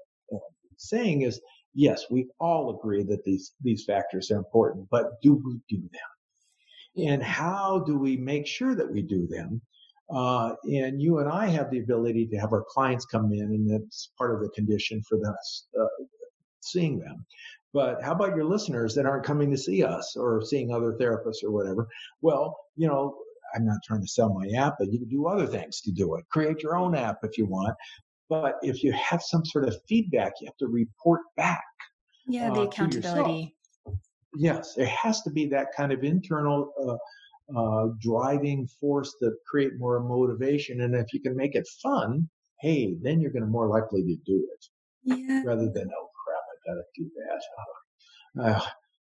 [0.78, 1.42] saying is,
[1.74, 7.08] yes, we all agree that these, these factors are important, but do we do them?
[7.10, 9.62] And how do we make sure that we do them?
[10.10, 13.70] Uh, and you and I have the ability to have our clients come in, and
[13.70, 16.04] that's part of the condition for us uh,
[16.62, 17.26] seeing them.
[17.74, 21.44] But how about your listeners that aren't coming to see us or seeing other therapists
[21.44, 21.88] or whatever?
[22.22, 23.18] Well, you know,
[23.54, 26.16] I'm not trying to sell my app, but you can do other things to do
[26.16, 26.26] it.
[26.30, 27.76] Create your own app if you want.
[28.30, 31.64] But if you have some sort of feedback, you have to report back.
[32.28, 33.56] Yeah, the uh, accountability.
[34.36, 36.98] Yes, there has to be that kind of internal uh,
[37.58, 40.82] uh, driving force to create more motivation.
[40.82, 44.16] And if you can make it fun, hey, then you're going to more likely to
[44.26, 44.66] do it.
[45.04, 45.44] Yeah.
[45.46, 48.44] Rather than, oh crap, I got to do that.
[48.44, 48.66] Uh,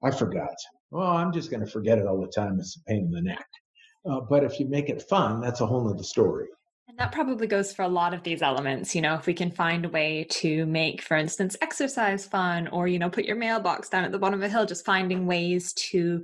[0.05, 0.55] I forgot.
[0.91, 2.59] Well, I'm just going to forget it all the time.
[2.61, 3.47] It's a pain in the neck.
[4.09, 6.47] Uh, but if you make it fun, that's a whole other story.
[6.89, 8.95] And that probably goes for a lot of these elements.
[8.95, 12.87] You know, if we can find a way to make, for instance, exercise fun or,
[12.87, 15.73] you know, put your mailbox down at the bottom of a hill, just finding ways
[15.73, 16.23] to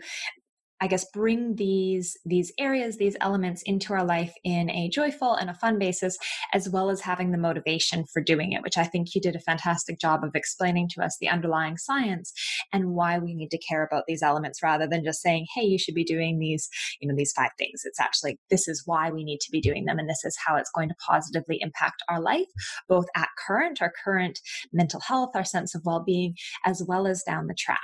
[0.83, 5.49] I guess bring these these areas, these elements into our life in a joyful and
[5.49, 6.19] a fun basis,
[6.53, 9.41] as well as having the motivation for doing it, which I think you did a
[9.41, 12.33] fantastic job of explaining to us the underlying science
[12.73, 15.79] and why we need to care about these elements rather than just saying, hey, you
[15.79, 16.69] should be doing these,
[17.01, 17.83] you know, these five things.
[17.85, 20.57] It's actually this is why we need to be doing them and this is how
[20.57, 22.49] it's going to positively impact our life,
[22.89, 24.41] both at current, our current
[24.73, 26.35] mental health, our sense of well-being,
[26.67, 27.79] as well as down the track.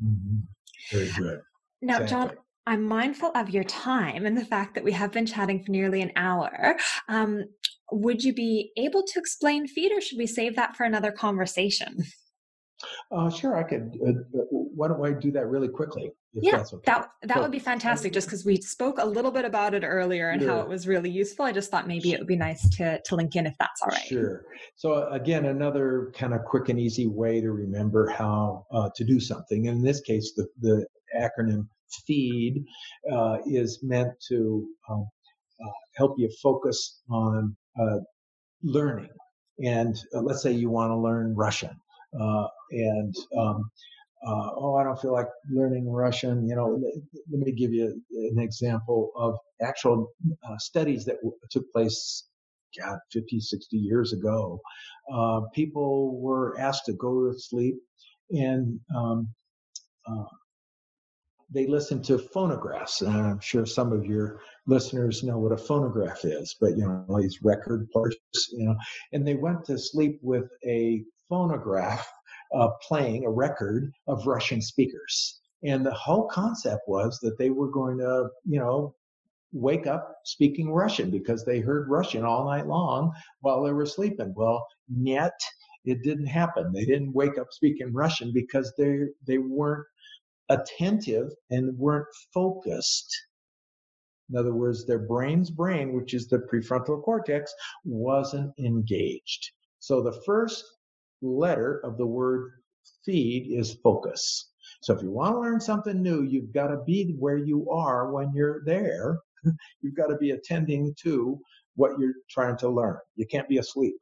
[0.00, 0.38] Mm-hmm.
[0.92, 1.40] Very good.
[1.84, 2.28] Now, exactly.
[2.28, 5.70] John, I'm mindful of your time and the fact that we have been chatting for
[5.70, 6.78] nearly an hour.
[7.08, 7.44] Um,
[7.92, 12.04] would you be able to explain feed, or should we save that for another conversation?
[13.10, 13.96] Uh, sure, I could.
[14.04, 16.10] Uh, uh why don't I do that really quickly?
[16.34, 16.82] yeah, okay.
[16.86, 18.12] that that would be fantastic.
[18.12, 20.50] Just because we spoke a little bit about it earlier and sure.
[20.50, 23.16] how it was really useful, I just thought maybe it would be nice to to
[23.16, 24.06] link in if that's all right.
[24.06, 24.44] Sure.
[24.74, 29.20] So again, another kind of quick and easy way to remember how uh, to do
[29.20, 29.68] something.
[29.68, 31.68] And in this case, the the acronym
[32.06, 32.64] feed
[33.12, 35.06] uh, is meant to um,
[35.64, 37.98] uh, help you focus on uh,
[38.62, 39.10] learning.
[39.64, 41.76] And uh, let's say you want to learn Russian,
[42.20, 43.70] uh, and um,
[44.26, 46.48] uh, oh, I don't feel like learning Russian.
[46.48, 46.80] You know,
[47.30, 48.00] let me give you
[48.32, 50.12] an example of actual
[50.58, 52.24] studies that w- took place
[52.80, 54.60] God, 50, 60 years ago,
[55.12, 57.76] uh, people were asked to go to sleep
[58.30, 59.28] and um,
[61.54, 63.00] they listen to phonographs.
[63.00, 67.20] And I'm sure some of your listeners know what a phonograph is, but you know,
[67.20, 68.16] these record players,
[68.52, 68.76] you know,
[69.12, 72.06] and they went to sleep with a phonograph
[72.54, 75.40] uh, playing a record of Russian speakers.
[75.62, 78.94] And the whole concept was that they were going to, you know,
[79.52, 84.34] wake up speaking Russian because they heard Russian all night long while they were sleeping.
[84.36, 85.38] Well, yet
[85.84, 86.72] it didn't happen.
[86.72, 89.86] They didn't wake up speaking Russian because they they weren't
[90.48, 93.14] attentive and weren't focused.
[94.30, 97.52] In other words, their brain's brain, which is the prefrontal cortex,
[97.84, 99.52] wasn't engaged.
[99.80, 100.64] So the first
[101.20, 102.52] letter of the word
[103.04, 104.50] feed is focus.
[104.82, 108.12] So if you want to learn something new, you've got to be where you are
[108.12, 109.18] when you're there.
[109.82, 111.38] you've got to be attending to
[111.76, 112.98] what you're trying to learn.
[113.16, 113.96] You can't be asleep.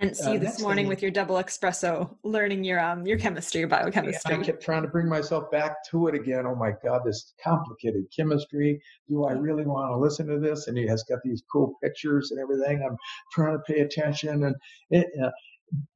[0.00, 3.68] And see uh, this morning with your double espresso, learning your um your chemistry, your
[3.68, 4.34] biochemistry.
[4.34, 6.46] I kept trying to bring myself back to it again.
[6.46, 8.80] Oh my God, this complicated chemistry.
[9.08, 10.68] Do I really want to listen to this?
[10.68, 12.82] And he has got these cool pictures and everything.
[12.82, 12.96] I'm
[13.32, 14.56] trying to pay attention, and
[14.88, 15.30] it, uh,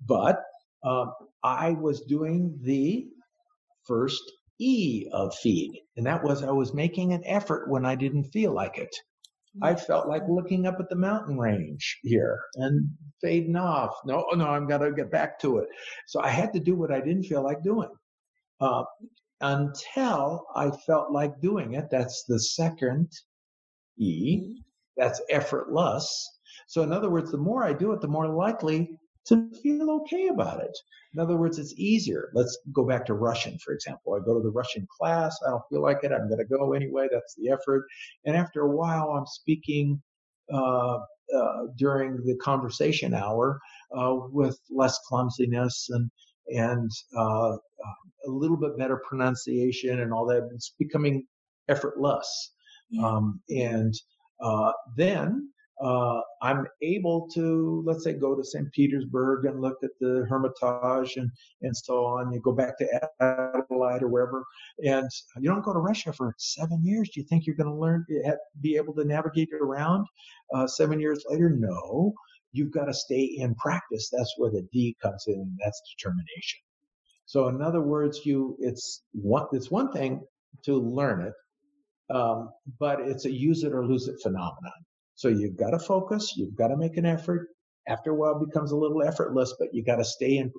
[0.07, 0.43] but
[0.85, 3.07] um, I was doing the
[3.87, 4.23] first
[4.61, 8.53] E of feed, and that was I was making an effort when I didn't feel
[8.53, 8.95] like it.
[9.63, 12.89] I felt like looking up at the mountain range here and
[13.21, 13.95] fading off.
[14.05, 15.69] No, no, I'm going to get back to it.
[16.07, 17.91] So I had to do what I didn't feel like doing
[18.61, 18.85] uh,
[19.41, 21.87] until I felt like doing it.
[21.91, 23.11] That's the second
[23.97, 24.63] E.
[24.97, 26.39] That's effortless.
[26.67, 30.29] So, in other words, the more I do it, the more likely to feel okay
[30.29, 30.77] about it.
[31.15, 32.31] In other words, it's easier.
[32.35, 34.15] Let's go back to Russian, for example.
[34.15, 35.37] I go to the Russian class.
[35.47, 36.13] I don't feel like it.
[36.13, 37.09] I'm going to go anyway.
[37.11, 37.87] That's the effort.
[38.25, 40.03] And after a while, I'm speaking
[40.53, 40.99] uh,
[41.35, 43.61] uh, during the conversation hour
[43.97, 46.11] uh, with less clumsiness and
[46.49, 47.57] and uh,
[48.27, 50.49] a little bit better pronunciation and all that.
[50.55, 51.27] It's becoming
[51.69, 52.53] effortless.
[52.91, 53.07] Yeah.
[53.07, 53.95] Um, and
[54.43, 55.49] uh, then
[55.83, 58.71] uh, I'm able to, let's say, go to St.
[58.73, 61.31] Petersburg and look at the Hermitage and,
[61.63, 62.33] and so on.
[62.33, 64.45] You go back to Adelaide or wherever,
[64.85, 65.09] and
[65.41, 67.11] you don't go to Russia for seven years.
[67.11, 68.07] Do you think you're going to learn,
[68.61, 70.07] be able to navigate around
[70.55, 71.51] uh, seven years later?
[71.51, 72.15] No.
[72.53, 74.11] You've got to stay in practice.
[74.17, 76.61] That's where the D comes in, that's determination.
[77.27, 80.23] So, in other words, you it's one it's one thing
[80.65, 84.73] to learn it, um, but it's a use it or lose it phenomenon.
[85.15, 87.49] So you've got to focus, you've got to make an effort.
[87.89, 90.53] After a while, it becomes a little effortless, but you got to stay in,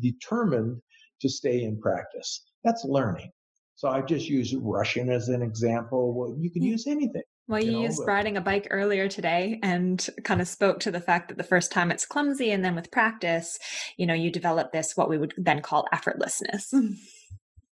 [0.00, 0.80] determined
[1.20, 2.44] to stay in practice.
[2.64, 3.30] That's learning.
[3.76, 6.14] So I just used Russian as an example.
[6.14, 6.68] Well, you can hmm.
[6.68, 7.22] use anything.
[7.48, 10.80] Well, you, you know, used but, riding a bike earlier today and kind of spoke
[10.80, 13.58] to the fact that the first time it's clumsy and then with practice,
[13.96, 16.74] you know, you develop this, what we would then call effortlessness.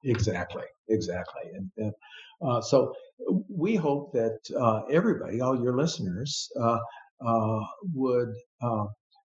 [0.04, 0.64] exactly.
[0.88, 1.42] Exactly.
[1.54, 1.92] And, and
[2.40, 2.94] uh, so
[3.48, 6.78] we hope that uh, everybody, all your listeners, uh,
[7.26, 7.60] uh
[7.94, 8.32] would
[8.62, 8.86] uh,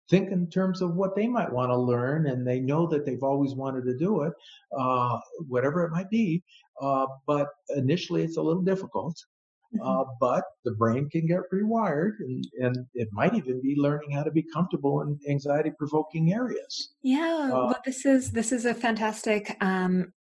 [0.09, 3.23] think in terms of what they might want to learn, and they know that they've
[3.23, 4.33] always wanted to do it,
[4.77, 6.41] uh, whatever it might be.
[7.27, 9.15] but initially, it's a little difficult.
[9.73, 10.11] Mm-hmm.
[10.19, 14.29] but the brain can get rewired, and, and, it might even be learning how to
[14.29, 16.89] be comfortable in anxiety-provoking areas.
[17.03, 20.11] Yeah, well, this is this is a fantastic um,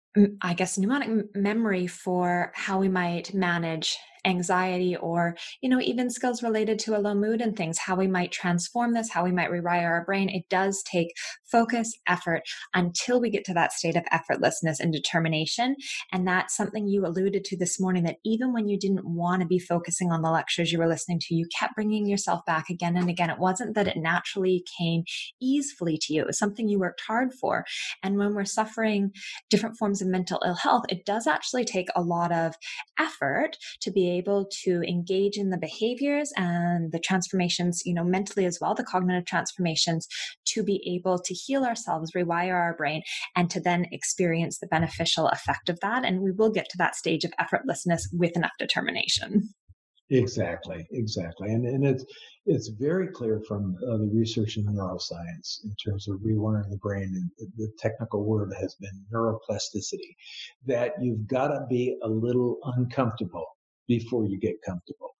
[0.42, 6.42] I guess, mnemonic memory for how we might manage anxiety or you know even skills
[6.42, 9.50] related to a low mood and things how we might transform this how we might
[9.50, 11.08] rewire our brain it does take
[11.50, 12.42] focus effort
[12.74, 15.76] until we get to that state of effortlessness and determination.
[16.12, 19.48] And that's something you alluded to this morning that even when you didn't want to
[19.48, 22.96] be focusing on the lectures you were listening to you kept bringing yourself back again
[22.96, 23.30] and again.
[23.30, 25.04] It wasn't that it naturally came
[25.40, 27.64] easily to you it was something you worked hard for.
[28.02, 29.12] And when we're suffering
[29.48, 32.54] different forms of mental ill health it does actually take a lot of
[32.98, 38.46] effort to be able to engage in the behaviors and the transformations, you know, mentally
[38.46, 40.06] as well, the cognitive transformations
[40.46, 43.02] to be able to heal ourselves, rewire our brain,
[43.36, 46.04] and to then experience the beneficial effect of that.
[46.04, 49.48] And we will get to that stage of effortlessness with enough determination.
[50.10, 52.04] Exactly, exactly, and and it's
[52.44, 57.12] it's very clear from uh, the research in neuroscience in terms of rewiring the brain.
[57.14, 60.16] And the technical word has been neuroplasticity.
[60.66, 63.46] That you've got to be a little uncomfortable
[63.90, 65.16] before you get comfortable.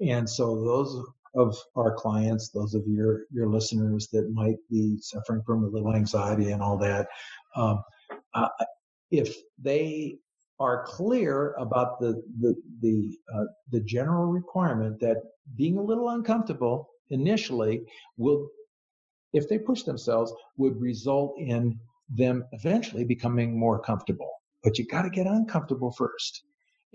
[0.00, 0.92] And so those
[1.34, 5.94] of our clients, those of your your listeners that might be suffering from a little
[5.94, 7.06] anxiety and all that,
[7.54, 7.84] um,
[8.32, 8.48] uh,
[9.10, 10.18] if they
[10.58, 12.96] are clear about the the the
[13.34, 15.18] uh, the general requirement that
[15.56, 17.82] being a little uncomfortable initially
[18.16, 18.48] will,
[19.34, 24.32] if they push themselves, would result in them eventually becoming more comfortable.
[24.62, 26.44] But you got to get uncomfortable first.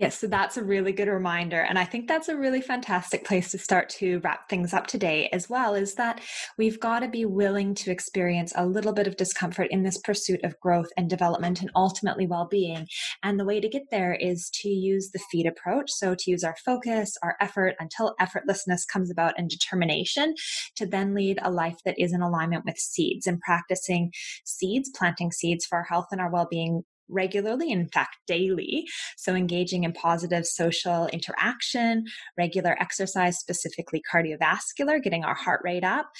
[0.00, 1.60] Yes, so that's a really good reminder.
[1.60, 5.28] And I think that's a really fantastic place to start to wrap things up today
[5.30, 6.22] as well is that
[6.56, 10.40] we've got to be willing to experience a little bit of discomfort in this pursuit
[10.42, 12.86] of growth and development and ultimately well being.
[13.22, 15.90] And the way to get there is to use the feed approach.
[15.90, 20.34] So to use our focus, our effort until effortlessness comes about and determination
[20.76, 24.12] to then lead a life that is in alignment with seeds and practicing
[24.46, 28.86] seeds, planting seeds for our health and our well being regularly, in fact, daily.
[29.16, 32.04] So, engaging in positive social interaction,
[32.36, 36.10] regular exercise, specifically cardiovascular, getting our heart rate up,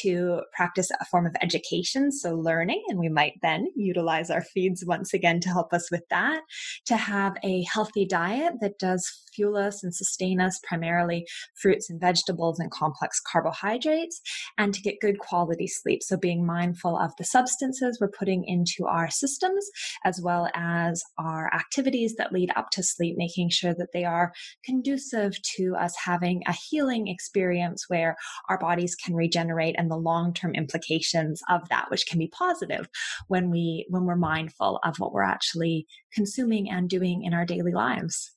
[0.00, 4.84] to practice a form of education, so learning, and we might then utilize our feeds
[4.86, 6.42] once again to help us with that,
[6.86, 12.00] to have a healthy diet that does fuel us and sustain us, primarily fruits and
[12.00, 14.20] vegetables and complex carbohydrates,
[14.56, 16.02] and to get good quality sleep.
[16.02, 19.68] So, being mindful of the substances we're putting into our systems,
[20.04, 24.32] as well as our activities that lead up to sleep, making sure that they are
[24.64, 28.16] conducive to us having a healing experience where
[28.48, 32.88] our bodies can regenerate and the long-term implications of that which can be positive
[33.28, 37.72] when we when we're mindful of what we're actually consuming and doing in our daily
[37.72, 38.32] lives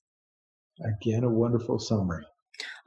[0.84, 2.26] Again, a wonderful summary.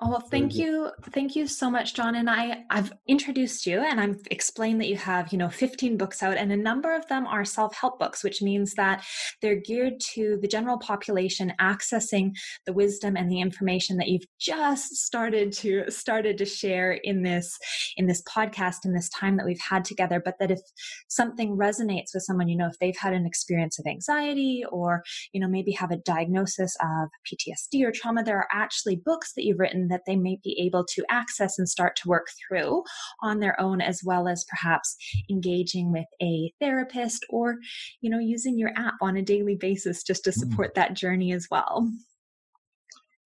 [0.07, 0.91] Oh, well, thank you.
[1.13, 2.15] Thank you so much, John.
[2.15, 6.23] And I, I've introduced you and I've explained that you have, you know, 15 books
[6.23, 9.03] out and a number of them are self-help books, which means that
[9.41, 12.33] they're geared to the general population accessing
[12.67, 17.57] the wisdom and the information that you've just started to started to share in this
[17.97, 20.21] in this podcast in this time that we've had together.
[20.23, 20.61] But that if
[21.09, 25.03] something resonates with someone, you know, if they've had an experience of anxiety or,
[25.33, 29.45] you know, maybe have a diagnosis of PTSD or trauma, there are actually books that
[29.45, 32.83] you've written that they may be able to access and start to work through
[33.23, 34.97] on their own, as well as perhaps
[35.31, 37.59] engaging with a therapist or,
[38.01, 40.35] you know, using your app on a daily basis just to mm.
[40.35, 40.75] support mm.
[40.75, 41.89] that journey as well.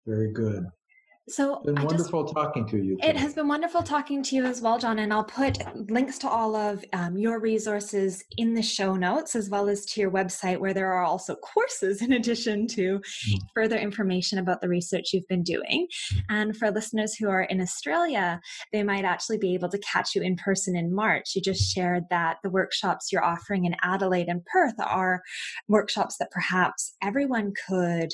[0.08, 0.68] Very good.
[1.30, 2.98] So it's been wonderful just, talking to you.
[3.02, 5.00] It has been wonderful talking to you as well, John.
[5.00, 5.58] And I'll put
[5.90, 10.02] links to all of um, your resources in the show notes, as well as to
[10.02, 13.40] your website, where there are also courses in addition to mm.
[13.56, 15.88] further information about the research you've been doing.
[16.30, 18.42] And for listeners who are in Australia,
[18.74, 21.36] they might actually be able to catch you in person in March.
[21.36, 25.22] You just shared that the workshops you're offering in Adelaide and Perth are
[25.70, 28.10] workshops that perhaps everyone could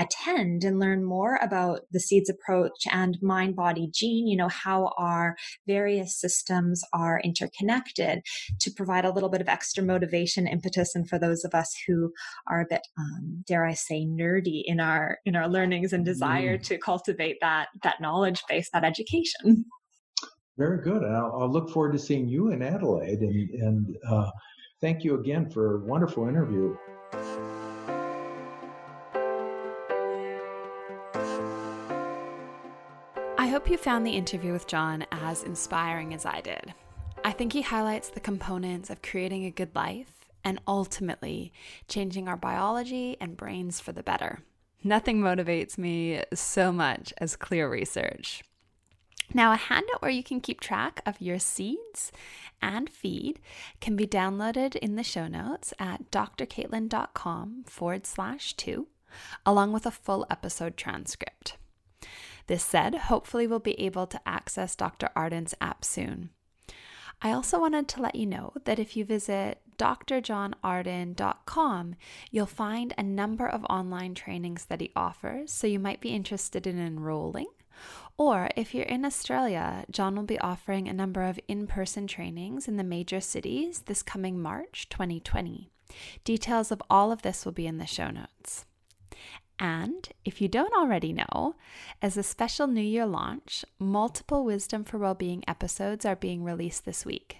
[0.00, 4.92] attend and learn more about the seeds approach and mind body gene you know how
[4.98, 5.36] our
[5.66, 8.20] various systems are interconnected
[8.58, 12.12] to provide a little bit of extra motivation impetus and for those of us who
[12.48, 16.58] are a bit um, dare i say nerdy in our in our learnings and desire
[16.58, 16.62] mm.
[16.62, 19.64] to cultivate that that knowledge base that education.
[20.58, 21.04] Very good.
[21.04, 24.30] I'll, I'll, look forward to seeing you in adelaide and and uh,
[24.80, 26.76] thank you again for a wonderful interview
[33.60, 36.72] hope you found the interview with John as inspiring as I did.
[37.22, 41.52] I think he highlights the components of creating a good life and ultimately
[41.86, 44.38] changing our biology and brains for the better.
[44.82, 48.42] Nothing motivates me so much as clear research.
[49.34, 52.12] Now, a handout where you can keep track of your seeds
[52.62, 53.40] and feed
[53.78, 58.86] can be downloaded in the show notes at drcaitlin.com forward slash two,
[59.44, 61.58] along with a full episode transcript.
[62.46, 65.10] This said, hopefully, we'll be able to access Dr.
[65.14, 66.30] Arden's app soon.
[67.22, 71.94] I also wanted to let you know that if you visit drjohnarden.com,
[72.30, 76.66] you'll find a number of online trainings that he offers, so you might be interested
[76.66, 77.48] in enrolling.
[78.16, 82.68] Or if you're in Australia, John will be offering a number of in person trainings
[82.68, 85.70] in the major cities this coming March 2020.
[86.24, 88.66] Details of all of this will be in the show notes.
[89.60, 91.54] And if you don't already know,
[92.00, 97.04] as a special New Year launch, multiple Wisdom for Wellbeing episodes are being released this
[97.04, 97.36] week.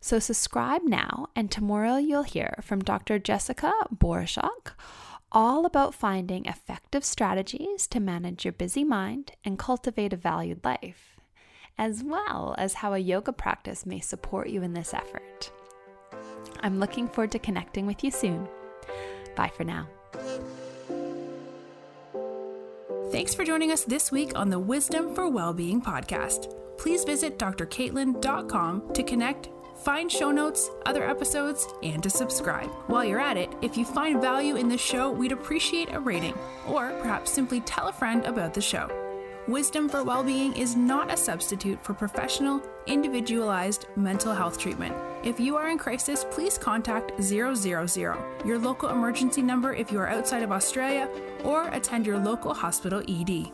[0.00, 3.18] So subscribe now, and tomorrow you'll hear from Dr.
[3.18, 4.72] Jessica Borushok
[5.32, 11.16] all about finding effective strategies to manage your busy mind and cultivate a valued life,
[11.76, 15.50] as well as how a yoga practice may support you in this effort.
[16.60, 18.48] I'm looking forward to connecting with you soon.
[19.34, 19.88] Bye for now.
[23.10, 26.54] Thanks for joining us this week on the Wisdom for Wellbeing podcast.
[26.76, 29.48] Please visit drcaitlin.com to connect,
[29.82, 32.68] find show notes, other episodes, and to subscribe.
[32.86, 36.34] While you're at it, if you find value in this show, we'd appreciate a rating,
[36.66, 39.07] or perhaps simply tell a friend about the show.
[39.48, 44.94] Wisdom for Wellbeing is not a substitute for professional, individualized mental health treatment.
[45.24, 47.56] If you are in crisis, please contact 000,
[48.44, 51.08] your local emergency number if you are outside of Australia,
[51.44, 53.50] or attend your local hospital ED.